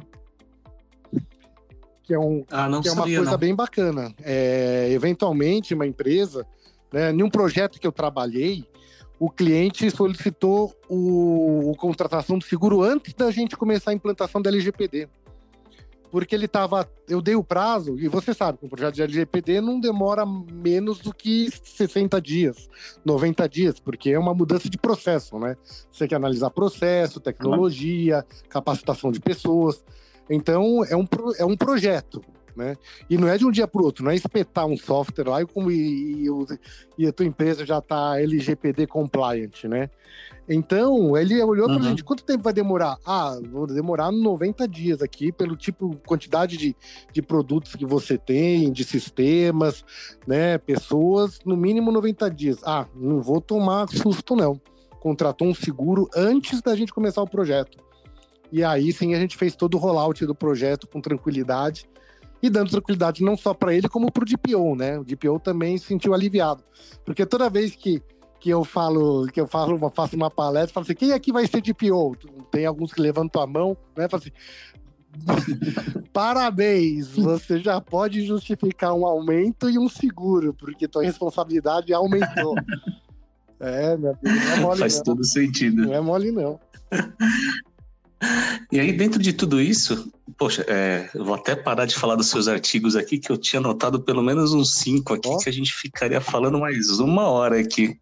Que 2.02 2.12
é, 2.12 2.18
um, 2.18 2.44
ah, 2.50 2.68
que 2.82 2.88
é 2.88 2.92
uma 2.92 3.04
coisa 3.04 3.30
não. 3.30 3.38
bem 3.38 3.54
bacana. 3.54 4.14
É, 4.22 4.90
eventualmente, 4.90 5.72
uma 5.72 5.86
empresa, 5.86 6.46
né, 6.92 7.12
em 7.12 7.22
um 7.22 7.30
projeto 7.30 7.80
que 7.80 7.86
eu 7.86 7.92
trabalhei, 7.92 8.62
o 9.18 9.30
cliente 9.30 9.90
solicitou 9.90 10.76
o, 10.86 11.70
o 11.70 11.74
contratação 11.76 12.36
do 12.36 12.44
seguro 12.44 12.82
antes 12.82 13.14
da 13.14 13.30
gente 13.30 13.56
começar 13.56 13.90
a 13.90 13.94
implantação 13.94 14.42
da 14.42 14.50
LGPD 14.50 15.08
porque 16.14 16.32
ele 16.32 16.44
estava. 16.44 16.88
Eu 17.08 17.20
dei 17.20 17.34
o 17.34 17.42
prazo, 17.42 17.98
e 17.98 18.06
você 18.06 18.32
sabe 18.32 18.58
que 18.58 18.64
um 18.64 18.68
projeto 18.68 18.94
de 18.94 19.02
LGPD 19.02 19.60
não 19.60 19.80
demora 19.80 20.24
menos 20.24 21.00
do 21.00 21.12
que 21.12 21.50
60 21.50 22.20
dias, 22.22 22.68
90 23.04 23.48
dias, 23.48 23.80
porque 23.80 24.10
é 24.10 24.18
uma 24.18 24.32
mudança 24.32 24.70
de 24.70 24.78
processo, 24.78 25.36
né? 25.40 25.56
Você 25.90 25.98
tem 25.98 26.08
que 26.08 26.14
analisar 26.14 26.50
processo, 26.50 27.18
tecnologia, 27.18 28.24
capacitação 28.48 29.10
de 29.10 29.18
pessoas. 29.18 29.84
Então, 30.30 30.84
é 30.84 30.94
um, 30.94 31.04
é 31.36 31.44
um 31.44 31.56
projeto. 31.56 32.22
Né? 32.56 32.76
E 33.10 33.18
não 33.18 33.28
é 33.28 33.36
de 33.36 33.44
um 33.44 33.50
dia 33.50 33.66
para 33.66 33.82
o 33.82 33.84
outro, 33.84 34.04
não 34.04 34.10
é 34.10 34.14
espetar 34.14 34.66
um 34.66 34.76
software 34.76 35.28
lá 35.28 35.42
e, 35.42 35.46
e, 35.46 36.26
e 36.98 37.06
a 37.06 37.12
tua 37.12 37.26
empresa 37.26 37.66
já 37.66 37.78
está 37.78 38.20
LGPD 38.20 38.86
compliant, 38.86 39.64
né? 39.64 39.90
Então, 40.48 41.16
ele 41.16 41.42
olhou 41.42 41.66
uhum. 41.68 41.76
para 41.76 41.88
gente, 41.88 42.04
quanto 42.04 42.22
tempo 42.22 42.44
vai 42.44 42.52
demorar? 42.52 42.98
Ah, 43.04 43.38
vou 43.50 43.66
demorar 43.66 44.12
90 44.12 44.68
dias 44.68 45.00
aqui, 45.00 45.32
pelo 45.32 45.56
tipo, 45.56 45.96
quantidade 46.06 46.56
de, 46.56 46.76
de 47.12 47.22
produtos 47.22 47.74
que 47.74 47.86
você 47.86 48.18
tem, 48.18 48.70
de 48.70 48.84
sistemas, 48.84 49.84
né, 50.26 50.58
pessoas, 50.58 51.38
no 51.44 51.56
mínimo 51.56 51.90
90 51.90 52.30
dias. 52.30 52.58
Ah, 52.64 52.86
não 52.94 53.22
vou 53.22 53.40
tomar 53.40 53.88
susto 53.88 54.36
não. 54.36 54.60
Contratou 55.00 55.48
um 55.48 55.54
seguro 55.54 56.08
antes 56.14 56.60
da 56.60 56.76
gente 56.76 56.92
começar 56.92 57.22
o 57.22 57.28
projeto. 57.28 57.78
E 58.52 58.62
aí 58.62 58.92
sim 58.92 59.14
a 59.14 59.18
gente 59.18 59.36
fez 59.36 59.56
todo 59.56 59.74
o 59.74 59.78
rollout 59.78 60.24
do 60.26 60.34
projeto 60.34 60.86
com 60.86 61.00
tranquilidade 61.00 61.88
e 62.44 62.50
dando 62.50 62.70
tranquilidade 62.70 63.24
não 63.24 63.38
só 63.38 63.54
para 63.54 63.74
ele, 63.74 63.88
como 63.88 64.12
para 64.12 64.22
o 64.22 64.26
DPO, 64.26 64.76
né? 64.76 64.98
O 64.98 65.04
DPO 65.04 65.40
também 65.40 65.78
se 65.78 65.86
sentiu 65.86 66.12
aliviado. 66.12 66.62
Porque 67.02 67.24
toda 67.24 67.48
vez 67.48 67.74
que, 67.74 68.02
que 68.38 68.50
eu 68.50 68.62
falo, 68.64 69.26
que 69.28 69.40
eu 69.40 69.46
falo, 69.46 69.78
faço 69.90 70.14
uma 70.14 70.30
palestra, 70.30 70.74
falo 70.74 70.84
assim, 70.84 70.94
quem 70.94 71.12
aqui 71.12 71.32
vai 71.32 71.46
ser 71.46 71.62
DPO? 71.62 72.14
Tem 72.50 72.66
alguns 72.66 72.92
que 72.92 73.00
levantam 73.00 73.40
a 73.40 73.46
mão, 73.46 73.74
né? 73.96 74.06
Falo 74.10 74.22
assim, 74.22 74.32
Parabéns, 76.12 77.08
você 77.08 77.58
já 77.60 77.80
pode 77.80 78.26
justificar 78.26 78.92
um 78.92 79.06
aumento 79.06 79.70
e 79.70 79.78
um 79.78 79.88
seguro, 79.88 80.52
porque 80.52 80.86
tua 80.86 81.02
responsabilidade 81.02 81.94
aumentou. 81.94 82.56
é, 83.58 83.96
meu 83.96 84.10
amigo, 84.10 84.44
não 84.44 84.52
é 84.52 84.60
mole 84.60 84.80
Faz 84.80 84.96
não. 84.96 85.02
todo 85.04 85.24
sentido. 85.24 85.86
Não 85.86 85.94
é 85.94 86.00
mole, 86.02 86.30
não. 86.30 86.60
E 88.70 88.80
aí, 88.80 88.92
dentro 88.92 89.20
de 89.20 89.32
tudo 89.32 89.60
isso, 89.60 90.10
poxa, 90.36 90.64
é, 90.68 91.08
eu 91.14 91.24
vou 91.24 91.34
até 91.34 91.54
parar 91.54 91.86
de 91.86 91.94
falar 91.94 92.16
dos 92.16 92.28
seus 92.28 92.48
artigos 92.48 92.96
aqui, 92.96 93.18
que 93.18 93.30
eu 93.30 93.36
tinha 93.36 93.60
anotado 93.60 94.00
pelo 94.00 94.22
menos 94.22 94.52
uns 94.52 94.74
cinco 94.74 95.14
aqui, 95.14 95.28
oh. 95.28 95.38
que 95.38 95.48
a 95.48 95.52
gente 95.52 95.72
ficaria 95.72 96.20
falando 96.20 96.58
mais 96.58 96.98
uma 96.98 97.28
hora 97.28 97.58
aqui. 97.58 97.98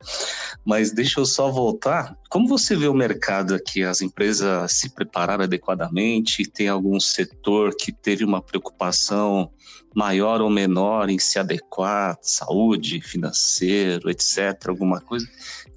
Mas 0.65 0.93
deixa 0.93 1.21
eu 1.21 1.27
só 1.27 1.51
voltar. 1.51 2.17
Como 2.31 2.49
você 2.49 2.77
vê 2.77 2.89
o 2.89 2.95
mercado 2.95 3.55
aqui? 3.55 3.83
As 3.83 4.01
empresas 4.01 4.73
se 4.73 4.91
prepararam 4.91 5.45
adequadamente? 5.45 6.47
Tem 6.47 6.69
algum 6.69 6.99
setor 6.99 7.75
que 7.77 7.93
teve 7.93 8.25
uma 8.25 8.41
preocupação 8.41 9.51
maior 9.95 10.41
ou 10.41 10.49
menor 10.49 11.11
em 11.11 11.19
se 11.19 11.39
adequar, 11.39 12.17
saúde, 12.23 13.01
financeiro, 13.01 14.11
etc., 14.11 14.69
alguma 14.69 15.01
coisa? 15.01 15.29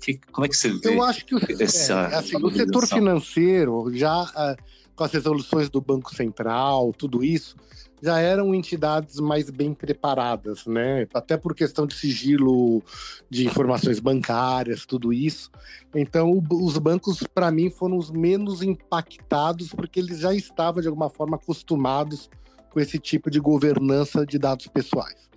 Que, 0.01 0.19
como 0.31 0.45
é 0.45 0.49
que 0.49 0.55
você 0.55 0.69
vê? 0.69 0.95
Eu 0.95 1.03
acho 1.03 1.25
que 1.25 1.35
o, 1.35 1.39
essa, 1.59 2.09
é, 2.11 2.15
assim, 2.15 2.37
o 2.37 2.51
setor 2.51 2.87
financeiro 2.87 3.91
já 3.93 4.23
uh, 4.23 4.55
com 4.95 5.03
as 5.03 5.11
resoluções 5.11 5.69
do 5.69 5.81
Banco 5.81 6.15
Central, 6.15 6.93
tudo 6.93 7.23
isso, 7.23 7.55
já 8.01 8.19
eram 8.19 8.53
entidades 8.53 9.19
mais 9.19 9.49
bem 9.49 9.73
preparadas, 9.73 10.65
né? 10.65 11.07
Até 11.13 11.37
por 11.37 11.55
questão 11.55 11.87
de 11.87 11.95
sigilo 11.95 12.83
de 13.29 13.45
informações 13.45 13.99
bancárias, 13.99 14.85
tudo 14.85 15.11
isso. 15.11 15.49
Então, 15.93 16.41
os 16.51 16.77
bancos, 16.77 17.23
para 17.23 17.51
mim, 17.51 17.69
foram 17.69 17.97
os 17.97 18.11
menos 18.11 18.61
impactados, 18.61 19.69
porque 19.69 19.99
eles 19.99 20.19
já 20.19 20.33
estavam, 20.33 20.81
de 20.81 20.87
alguma 20.87 21.09
forma, 21.09 21.35
acostumados 21.35 22.29
com 22.69 22.79
esse 22.79 22.99
tipo 22.99 23.31
de 23.31 23.39
governança 23.39 24.25
de 24.25 24.37
dados 24.37 24.67
pessoais. 24.67 25.29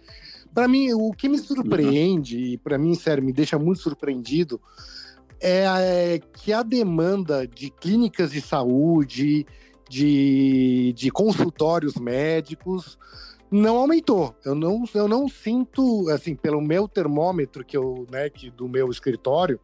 Para 0.59 0.66
mim, 0.66 0.92
o 0.92 1.12
que 1.12 1.29
me 1.29 1.38
surpreende, 1.38 2.35
uhum. 2.35 2.42
e 2.42 2.59
para 2.59 2.77
mim, 2.77 2.92
sério, 2.92 3.23
me 3.23 3.33
deixa 3.33 3.57
muito 3.57 3.81
surpreendido, 3.81 4.61
é, 5.40 5.62
é 6.14 6.18
que 6.18 6.53
a 6.53 6.64
demanda 6.64 7.47
de 7.47 7.71
clínicas 7.71 8.33
de 8.33 8.40
saúde, 8.40 9.47
de, 9.88 10.92
de 10.97 11.11
consultórios 11.12 11.94
médicos 11.94 12.99
não 13.50 13.76
aumentou. 13.76 14.34
Eu 14.44 14.54
não, 14.54 14.84
eu 14.94 15.08
não 15.08 15.28
sinto, 15.28 16.08
assim, 16.11 16.34
pelo 16.34 16.61
meu 16.61 16.87
termômetro 16.88 17.64
que 17.64 17.76
eu, 17.76 18.06
né, 18.11 18.28
que 18.28 18.50
do 18.50 18.68
meu 18.68 18.90
escritório, 18.90 19.61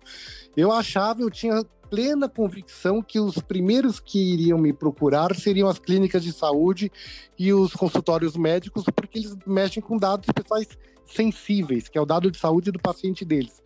eu 0.57 0.73
achava, 0.73 1.23
eu 1.23 1.31
tinha 1.31 1.65
plena 1.91 2.29
convicção 2.29 3.03
que 3.03 3.21
os 3.21 3.39
primeiros 3.39 4.01
que 4.01 4.19
iriam 4.19 4.59
me 4.59 4.73
procurar 4.73 5.35
seriam 5.35 5.69
as 5.69 5.79
clínicas 5.79 6.23
de 6.25 6.33
saúde 6.33 6.91
e 7.39 7.53
os 7.53 7.73
consultórios 7.75 8.37
médicos, 8.37 8.85
porque 8.95 9.19
eles 9.19 9.37
mexem 9.47 9.83
com 9.83 9.97
dados 9.97 10.27
pessoais 10.35 10.69
sensíveis, 11.07 11.89
que 11.89 11.99
é 11.99 12.01
o 12.01 12.07
dado 12.07 12.31
de 12.31 12.39
saúde 12.39 12.71
do 12.71 12.79
paciente 12.79 13.25
deles. 13.25 13.63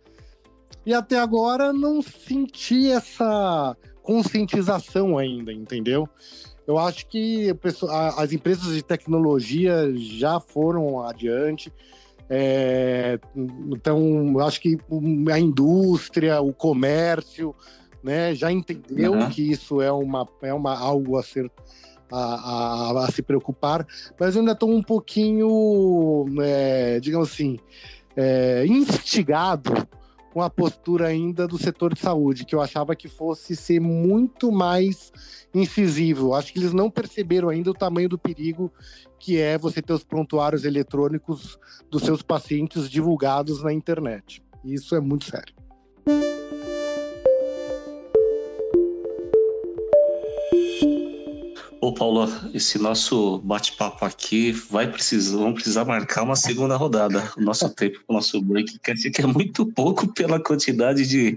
E 0.85 0.93
até 0.93 1.17
agora 1.17 1.73
não 1.73 2.01
senti 2.01 2.91
essa 2.91 3.75
conscientização 4.01 5.17
ainda, 5.17 5.53
entendeu? 5.53 6.07
Eu 6.69 6.77
acho 6.77 7.07
que 7.07 7.47
as 8.15 8.31
empresas 8.31 8.75
de 8.75 8.83
tecnologia 8.83 9.91
já 9.95 10.39
foram 10.39 11.01
adiante. 11.01 11.73
É, 12.29 13.19
então, 13.35 14.33
eu 14.35 14.41
acho 14.41 14.61
que 14.61 14.77
a 15.33 15.39
indústria, 15.39 16.39
o 16.39 16.53
comércio, 16.53 17.55
né, 18.03 18.35
já 18.35 18.51
entendeu 18.51 19.13
uhum. 19.13 19.29
que 19.31 19.51
isso 19.51 19.81
é 19.81 19.91
uma, 19.91 20.29
é 20.43 20.53
uma 20.53 20.77
algo 20.77 21.17
a 21.17 21.23
ser 21.23 21.51
a, 22.11 22.19
a, 22.19 23.05
a 23.05 23.11
se 23.11 23.23
preocupar, 23.23 23.83
mas 24.19 24.35
eu 24.35 24.41
ainda 24.41 24.51
estou 24.51 24.69
um 24.69 24.83
pouquinho, 24.83 26.27
é, 26.39 26.99
digamos 26.99 27.31
assim, 27.31 27.57
é, 28.15 28.63
instigado 28.67 29.71
com 30.39 30.43
a 30.43 30.49
postura 30.49 31.07
ainda 31.07 31.45
do 31.45 31.57
setor 31.57 31.93
de 31.93 31.99
saúde, 31.99 32.45
que 32.45 32.55
eu 32.55 32.61
achava 32.61 32.95
que 32.95 33.09
fosse 33.09 33.57
ser 33.57 33.81
muito 33.81 34.53
mais 34.53 35.11
incisivo. 35.53 36.33
Acho 36.33 36.53
que 36.53 36.59
eles 36.59 36.71
não 36.71 36.89
perceberam 36.89 37.49
ainda 37.49 37.71
o 37.71 37.73
tamanho 37.73 38.07
do 38.07 38.17
perigo 38.17 38.71
que 39.19 39.37
é 39.37 39.57
você 39.57 39.81
ter 39.81 39.91
os 39.91 40.05
prontuários 40.05 40.63
eletrônicos 40.63 41.59
dos 41.91 42.03
seus 42.03 42.21
pacientes 42.21 42.89
divulgados 42.89 43.61
na 43.61 43.73
internet. 43.73 44.41
Isso 44.63 44.95
é 44.95 45.01
muito 45.01 45.25
sério. 45.25 45.53
Ô 51.89 51.91
Paulo, 51.91 52.27
esse 52.53 52.77
nosso 52.77 53.39
bate-papo 53.39 54.05
aqui 54.05 54.51
vai 54.51 54.87
precisar, 54.87 55.37
vamos 55.37 55.55
precisar 55.55 55.85
marcar 55.85 56.21
uma 56.21 56.35
segunda 56.35 56.75
rodada. 56.75 57.31
O 57.35 57.41
nosso 57.41 57.67
tempo, 57.73 57.99
o 58.07 58.13
nosso 58.13 58.39
break, 58.39 58.77
quer 58.77 58.93
dizer 58.93 59.09
que 59.09 59.23
é 59.23 59.25
muito 59.25 59.65
pouco 59.65 60.07
pela 60.13 60.39
quantidade 60.39 61.07
de, 61.07 61.35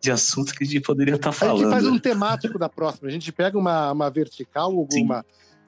de 0.00 0.10
assuntos 0.12 0.52
que 0.52 0.62
a 0.62 0.66
gente 0.68 0.82
poderia 0.82 1.16
estar 1.16 1.30
tá 1.30 1.32
falando. 1.32 1.56
A 1.56 1.62
gente 1.62 1.70
faz 1.72 1.86
um 1.88 1.98
temático 1.98 2.60
da 2.60 2.68
próxima. 2.68 3.08
A 3.08 3.10
gente 3.10 3.32
pega 3.32 3.58
uma, 3.58 3.90
uma 3.90 4.08
vertical, 4.08 4.70
alguma, 4.70 5.26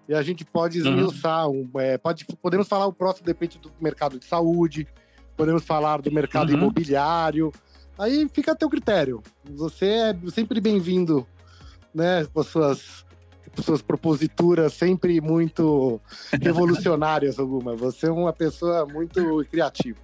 e 0.08 0.14
a 0.14 0.22
gente 0.22 0.44
pode 0.44 0.80
uhum. 0.80 0.90
esmiuçar. 0.90 1.48
Uhum. 1.48 1.68
Um, 1.74 1.80
é, 1.80 1.98
pode, 1.98 2.24
podemos 2.40 2.68
falar 2.68 2.86
o 2.86 2.92
próximo, 2.92 3.26
depende 3.26 3.58
do 3.58 3.72
mercado 3.80 4.16
de 4.16 4.26
saúde, 4.26 4.86
podemos 5.36 5.64
falar 5.64 6.02
do 6.02 6.12
mercado 6.12 6.50
uhum. 6.50 6.58
imobiliário. 6.58 7.52
Aí 7.98 8.30
fica 8.32 8.52
a 8.52 8.54
teu 8.54 8.70
critério. 8.70 9.24
Você 9.56 9.86
é 9.86 10.16
sempre 10.32 10.60
bem-vindo, 10.60 11.26
né, 11.92 12.24
com 12.32 12.38
as 12.38 12.46
suas 12.46 13.09
suas 13.56 13.82
proposituras 13.82 14.72
sempre 14.72 15.20
muito 15.20 16.00
revolucionárias, 16.40 17.38
alguma. 17.38 17.74
Você 17.76 18.06
é 18.06 18.12
uma 18.12 18.32
pessoa 18.32 18.86
muito 18.86 19.44
criativa. 19.50 19.98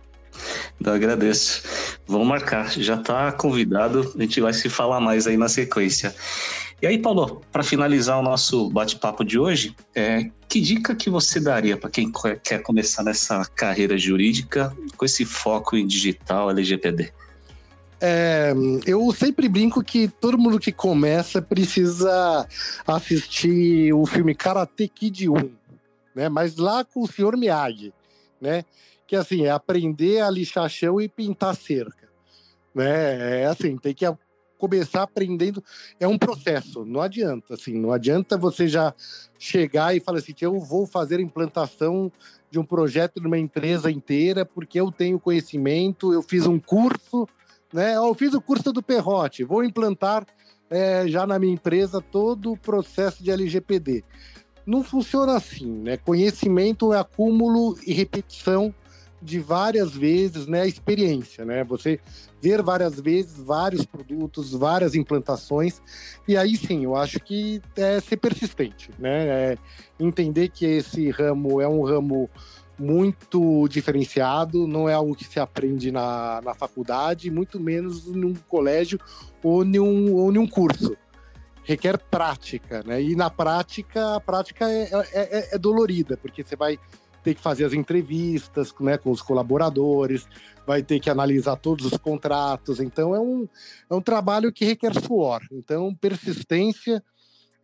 Eu 0.84 0.92
agradeço. 0.92 1.62
Vamos 2.06 2.26
marcar. 2.26 2.70
Já 2.72 2.94
está 2.94 3.32
convidado. 3.32 4.12
A 4.16 4.22
gente 4.22 4.40
vai 4.40 4.52
se 4.52 4.68
falar 4.68 5.00
mais 5.00 5.26
aí 5.26 5.36
na 5.36 5.48
sequência. 5.48 6.14
E 6.80 6.86
aí, 6.86 6.98
Paulo, 6.98 7.40
para 7.50 7.62
finalizar 7.62 8.18
o 8.18 8.22
nosso 8.22 8.68
bate-papo 8.68 9.24
de 9.24 9.38
hoje, 9.38 9.74
é, 9.94 10.30
que 10.46 10.60
dica 10.60 10.94
que 10.94 11.08
você 11.08 11.40
daria 11.40 11.74
para 11.76 11.88
quem 11.88 12.12
quer 12.44 12.62
começar 12.62 13.02
nessa 13.02 13.42
carreira 13.46 13.96
jurídica 13.96 14.76
com 14.94 15.04
esse 15.06 15.24
foco 15.24 15.74
em 15.76 15.86
digital 15.86 16.50
LGPD? 16.50 17.12
É, 18.00 18.52
eu 18.86 19.10
sempre 19.12 19.48
brinco 19.48 19.82
que 19.82 20.06
todo 20.06 20.36
mundo 20.36 20.58
que 20.58 20.70
começa 20.70 21.40
precisa 21.40 22.46
assistir 22.86 23.92
o 23.94 24.04
filme 24.04 24.34
Karate 24.34 24.86
Kid 24.86 25.30
1, 25.30 25.34
né? 26.14 26.28
Mas 26.28 26.56
lá 26.56 26.84
com 26.84 27.02
o 27.02 27.06
senhor 27.06 27.36
Miyagi, 27.36 27.94
né? 28.40 28.64
Que 29.06 29.16
assim, 29.16 29.46
é 29.46 29.50
aprender 29.50 30.20
a 30.20 30.30
lixar 30.30 30.68
chão 30.68 31.00
e 31.00 31.08
pintar 31.08 31.56
cerca, 31.56 32.08
né? 32.74 33.42
É 33.42 33.46
assim, 33.46 33.78
tem 33.78 33.94
que 33.94 34.04
começar 34.58 35.02
aprendendo, 35.02 35.62
é 36.00 36.08
um 36.08 36.18
processo, 36.18 36.84
não 36.84 37.00
adianta, 37.00 37.54
assim, 37.54 37.78
não 37.78 37.92
adianta 37.92 38.38
você 38.38 38.66
já 38.66 38.94
chegar 39.38 39.94
e 39.94 40.00
falar 40.00 40.18
assim, 40.18 40.34
eu 40.40 40.58
vou 40.58 40.86
fazer 40.86 41.16
a 41.16 41.22
implantação 41.22 42.10
de 42.50 42.58
um 42.58 42.64
projeto 42.64 43.20
de 43.20 43.26
uma 43.26 43.38
empresa 43.38 43.90
inteira 43.90 44.44
porque 44.46 44.80
eu 44.80 44.90
tenho 44.90 45.20
conhecimento, 45.20 46.12
eu 46.12 46.22
fiz 46.22 46.46
um 46.46 46.58
curso, 46.58 47.28
né? 47.76 47.94
Eu 47.94 48.14
fiz 48.14 48.32
o 48.32 48.40
curso 48.40 48.72
do 48.72 48.82
Perrote, 48.82 49.44
vou 49.44 49.62
implantar 49.62 50.26
é, 50.70 51.06
já 51.06 51.26
na 51.26 51.38
minha 51.38 51.52
empresa 51.52 52.00
todo 52.00 52.52
o 52.52 52.56
processo 52.56 53.22
de 53.22 53.30
LGPD. 53.30 54.02
Não 54.64 54.82
funciona 54.82 55.36
assim, 55.36 55.70
né? 55.70 55.98
Conhecimento 55.98 56.94
é 56.94 56.98
acúmulo 56.98 57.78
e 57.86 57.92
repetição 57.92 58.74
de 59.20 59.38
várias 59.38 59.94
vezes, 59.94 60.46
né? 60.46 60.66
Experiência, 60.66 61.44
né? 61.44 61.62
Você 61.64 62.00
ver 62.40 62.62
várias 62.62 62.98
vezes 62.98 63.36
vários 63.36 63.84
produtos, 63.84 64.52
várias 64.52 64.94
implantações, 64.94 65.82
e 66.26 66.34
aí 66.36 66.56
sim, 66.56 66.84
eu 66.84 66.96
acho 66.96 67.20
que 67.20 67.60
é 67.76 68.00
ser 68.00 68.16
persistente, 68.16 68.90
né? 68.98 69.26
É 69.26 69.58
entender 70.00 70.48
que 70.48 70.64
esse 70.64 71.10
ramo 71.10 71.60
é 71.60 71.68
um 71.68 71.82
ramo 71.82 72.30
muito 72.78 73.66
diferenciado, 73.68 74.66
não 74.66 74.88
é 74.88 74.94
algo 74.94 75.14
que 75.14 75.24
se 75.24 75.40
aprende 75.40 75.90
na, 75.90 76.40
na 76.42 76.54
faculdade, 76.54 77.30
muito 77.30 77.58
menos 77.58 78.06
num 78.06 78.34
colégio 78.34 78.98
ou 79.42 79.64
em 79.64 79.78
um, 79.78 80.14
ou 80.14 80.32
em 80.32 80.38
um 80.38 80.46
curso. 80.46 80.96
Requer 81.62 81.98
prática, 81.98 82.82
né? 82.84 83.02
E 83.02 83.16
na 83.16 83.28
prática, 83.28 84.16
a 84.16 84.20
prática 84.20 84.70
é, 84.70 84.88
é, 84.92 85.08
é, 85.12 85.54
é 85.54 85.58
dolorida, 85.58 86.16
porque 86.16 86.44
você 86.44 86.54
vai 86.54 86.78
ter 87.24 87.34
que 87.34 87.40
fazer 87.40 87.64
as 87.64 87.72
entrevistas 87.72 88.72
né, 88.78 88.96
com 88.96 89.10
os 89.10 89.20
colaboradores, 89.20 90.28
vai 90.64 90.80
ter 90.80 91.00
que 91.00 91.10
analisar 91.10 91.56
todos 91.56 91.84
os 91.86 91.98
contratos. 91.98 92.78
Então, 92.78 93.16
é 93.16 93.18
um, 93.18 93.48
é 93.90 93.94
um 93.94 94.00
trabalho 94.00 94.52
que 94.52 94.64
requer 94.64 94.94
suor. 94.94 95.40
Então, 95.50 95.92
persistência 95.92 97.02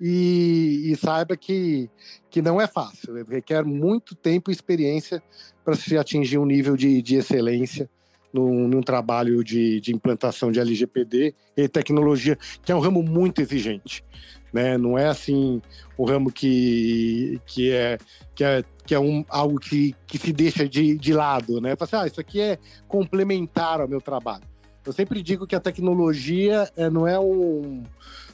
e, 0.05 0.91
e, 0.91 0.97
saiba 0.97 1.37
que, 1.37 1.89
que 2.29 2.43
não 2.43 2.61
é 2.61 2.67
fácil, 2.67 3.25
requer 3.25 3.65
muito 3.65 4.17
tempo 4.17 4.51
e 4.51 4.53
experiência 4.53 5.23
para 5.65 5.77
se 5.77 5.97
atingir 5.97 6.39
um 6.39 6.45
nível 6.45 6.77
de, 6.77 7.01
de 7.01 7.15
excelência 7.15 7.89
num, 8.33 8.81
trabalho 8.81 9.45
de, 9.45 9.81
de, 9.81 9.95
implantação 9.95 10.51
de 10.51 10.59
LGPD 10.59 11.37
e 11.57 11.69
tecnologia, 11.69 12.37
que 12.65 12.73
é 12.73 12.75
um 12.75 12.81
ramo 12.81 13.01
muito 13.01 13.41
exigente. 13.41 14.05
Né? 14.53 14.77
Não 14.77 14.99
é 14.99 15.07
assim 15.07 15.63
um 15.97 16.05
ramo 16.05 16.33
que, 16.33 17.41
que 17.47 17.71
é, 17.71 17.97
que 18.35 18.43
é, 18.43 18.65
que 18.85 18.95
é 18.97 18.99
um, 18.99 19.25
algo 19.29 19.61
que, 19.61 19.95
que 20.05 20.19
se 20.19 20.33
deixa 20.33 20.69
de, 20.69 20.99
de 20.99 21.13
lado. 21.13 21.61
Né? 21.61 21.77
Fala 21.77 21.87
assim, 21.87 21.97
ah, 21.97 22.07
isso 22.09 22.21
aqui 22.21 22.41
é 22.41 22.59
complementar 22.89 23.81
ao 23.81 23.87
meu 23.87 24.01
trabalho. 24.01 24.51
Eu 24.85 24.93
sempre 24.93 25.23
digo 25.23 25.47
que 25.47 25.55
a 25.55 25.61
tecnologia 25.61 26.69
é, 26.77 26.91
não 26.91 27.07
é 27.07 27.21
um 27.21 27.85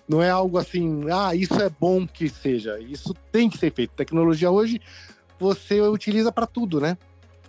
não 0.09 0.23
é 0.23 0.31
algo 0.31 0.57
assim, 0.57 1.05
ah, 1.11 1.35
isso 1.35 1.61
é 1.61 1.69
bom 1.69 2.07
que 2.07 2.29
seja. 2.29 2.79
Isso 2.81 3.15
tem 3.31 3.51
que 3.51 3.59
ser 3.59 3.73
feito. 3.73 3.95
Tecnologia 3.95 4.51
hoje 4.51 4.81
você 5.39 5.81
utiliza 5.83 6.33
para 6.33 6.47
tudo, 6.47 6.81
né? 6.81 6.97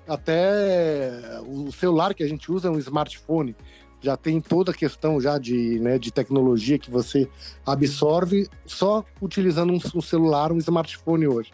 Até 0.07 1.39
o 1.47 1.71
celular 1.71 2.13
que 2.13 2.23
a 2.23 2.27
gente 2.27 2.51
usa 2.51 2.67
é 2.67 2.71
um 2.71 2.77
smartphone. 2.79 3.55
Já 4.01 4.17
tem 4.17 4.41
toda 4.41 4.71
a 4.71 4.73
questão 4.73 5.19
já 5.21 5.37
de, 5.37 5.79
né, 5.79 5.97
de 5.97 6.11
tecnologia 6.11 6.79
que 6.79 6.89
você 6.89 7.29
absorve 7.65 8.47
só 8.65 9.03
utilizando 9.21 9.73
um, 9.73 10.01
celular, 10.01 10.51
um 10.51 10.57
smartphone 10.57 11.27
hoje. 11.27 11.51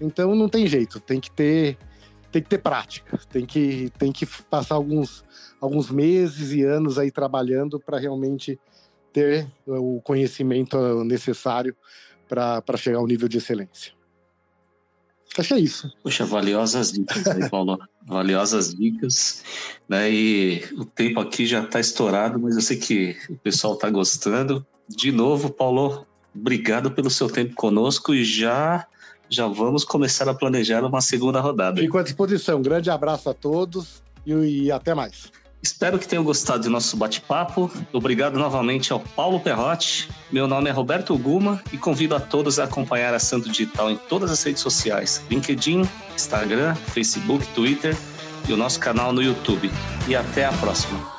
Então 0.00 0.34
não 0.34 0.48
tem 0.48 0.66
jeito, 0.66 1.00
tem 1.00 1.20
que 1.20 1.30
ter 1.30 1.78
tem 2.32 2.42
que 2.42 2.48
ter 2.48 2.58
prática, 2.58 3.20
tem 3.30 3.44
que, 3.44 3.90
tem 3.98 4.10
que 4.10 4.24
passar 4.24 4.74
alguns, 4.74 5.22
alguns 5.60 5.90
meses 5.90 6.50
e 6.50 6.62
anos 6.62 6.98
aí 6.98 7.10
trabalhando 7.10 7.78
para 7.78 7.98
realmente 7.98 8.58
ter 9.12 9.46
o 9.66 10.00
conhecimento 10.02 11.04
necessário 11.04 11.76
para 12.28 12.76
chegar 12.76 12.98
ao 12.98 13.06
nível 13.06 13.28
de 13.28 13.38
excelência. 13.38 13.92
Acho 15.36 15.48
que 15.48 15.54
é 15.54 15.60
isso. 15.60 15.90
Poxa, 16.02 16.26
valiosas 16.26 16.92
dicas 16.92 17.26
aí, 17.26 17.48
Paulo. 17.48 17.78
valiosas 18.06 18.74
dicas. 18.74 19.42
Né? 19.88 20.10
E 20.10 20.64
o 20.76 20.84
tempo 20.84 21.20
aqui 21.20 21.46
já 21.46 21.62
está 21.62 21.80
estourado, 21.80 22.38
mas 22.38 22.54
eu 22.54 22.60
sei 22.60 22.76
que 22.76 23.16
o 23.30 23.36
pessoal 23.38 23.74
está 23.74 23.88
gostando. 23.88 24.66
De 24.88 25.10
novo, 25.10 25.50
Paulo, 25.50 26.06
obrigado 26.34 26.90
pelo 26.90 27.08
seu 27.08 27.30
tempo 27.30 27.54
conosco 27.54 28.14
e 28.14 28.24
já 28.24 28.86
já 29.28 29.46
vamos 29.46 29.82
começar 29.82 30.28
a 30.28 30.34
planejar 30.34 30.84
uma 30.84 31.00
segunda 31.00 31.40
rodada. 31.40 31.80
Fico 31.80 31.96
à 31.96 32.02
disposição. 32.02 32.58
Um 32.58 32.62
grande 32.62 32.90
abraço 32.90 33.30
a 33.30 33.34
todos 33.34 34.02
e, 34.26 34.64
e 34.64 34.70
até 34.70 34.94
mais. 34.94 35.32
Espero 35.62 35.96
que 35.96 36.08
tenham 36.08 36.24
gostado 36.24 36.64
do 36.64 36.70
nosso 36.70 36.96
bate-papo. 36.96 37.70
Obrigado 37.92 38.36
novamente 38.36 38.92
ao 38.92 38.98
Paulo 38.98 39.38
Perrotti. 39.38 40.08
Meu 40.30 40.48
nome 40.48 40.68
é 40.68 40.72
Roberto 40.72 41.16
Guma 41.16 41.62
e 41.72 41.78
convido 41.78 42.16
a 42.16 42.20
todos 42.20 42.58
a 42.58 42.64
acompanhar 42.64 43.14
a 43.14 43.20
Santo 43.20 43.48
Digital 43.48 43.88
em 43.88 43.96
todas 43.96 44.32
as 44.32 44.42
redes 44.42 44.60
sociais: 44.60 45.22
LinkedIn, 45.30 45.88
Instagram, 46.16 46.74
Facebook, 46.74 47.46
Twitter 47.54 47.96
e 48.48 48.52
o 48.52 48.56
nosso 48.56 48.80
canal 48.80 49.12
no 49.12 49.22
YouTube. 49.22 49.70
E 50.08 50.16
até 50.16 50.46
a 50.46 50.52
próxima. 50.52 51.11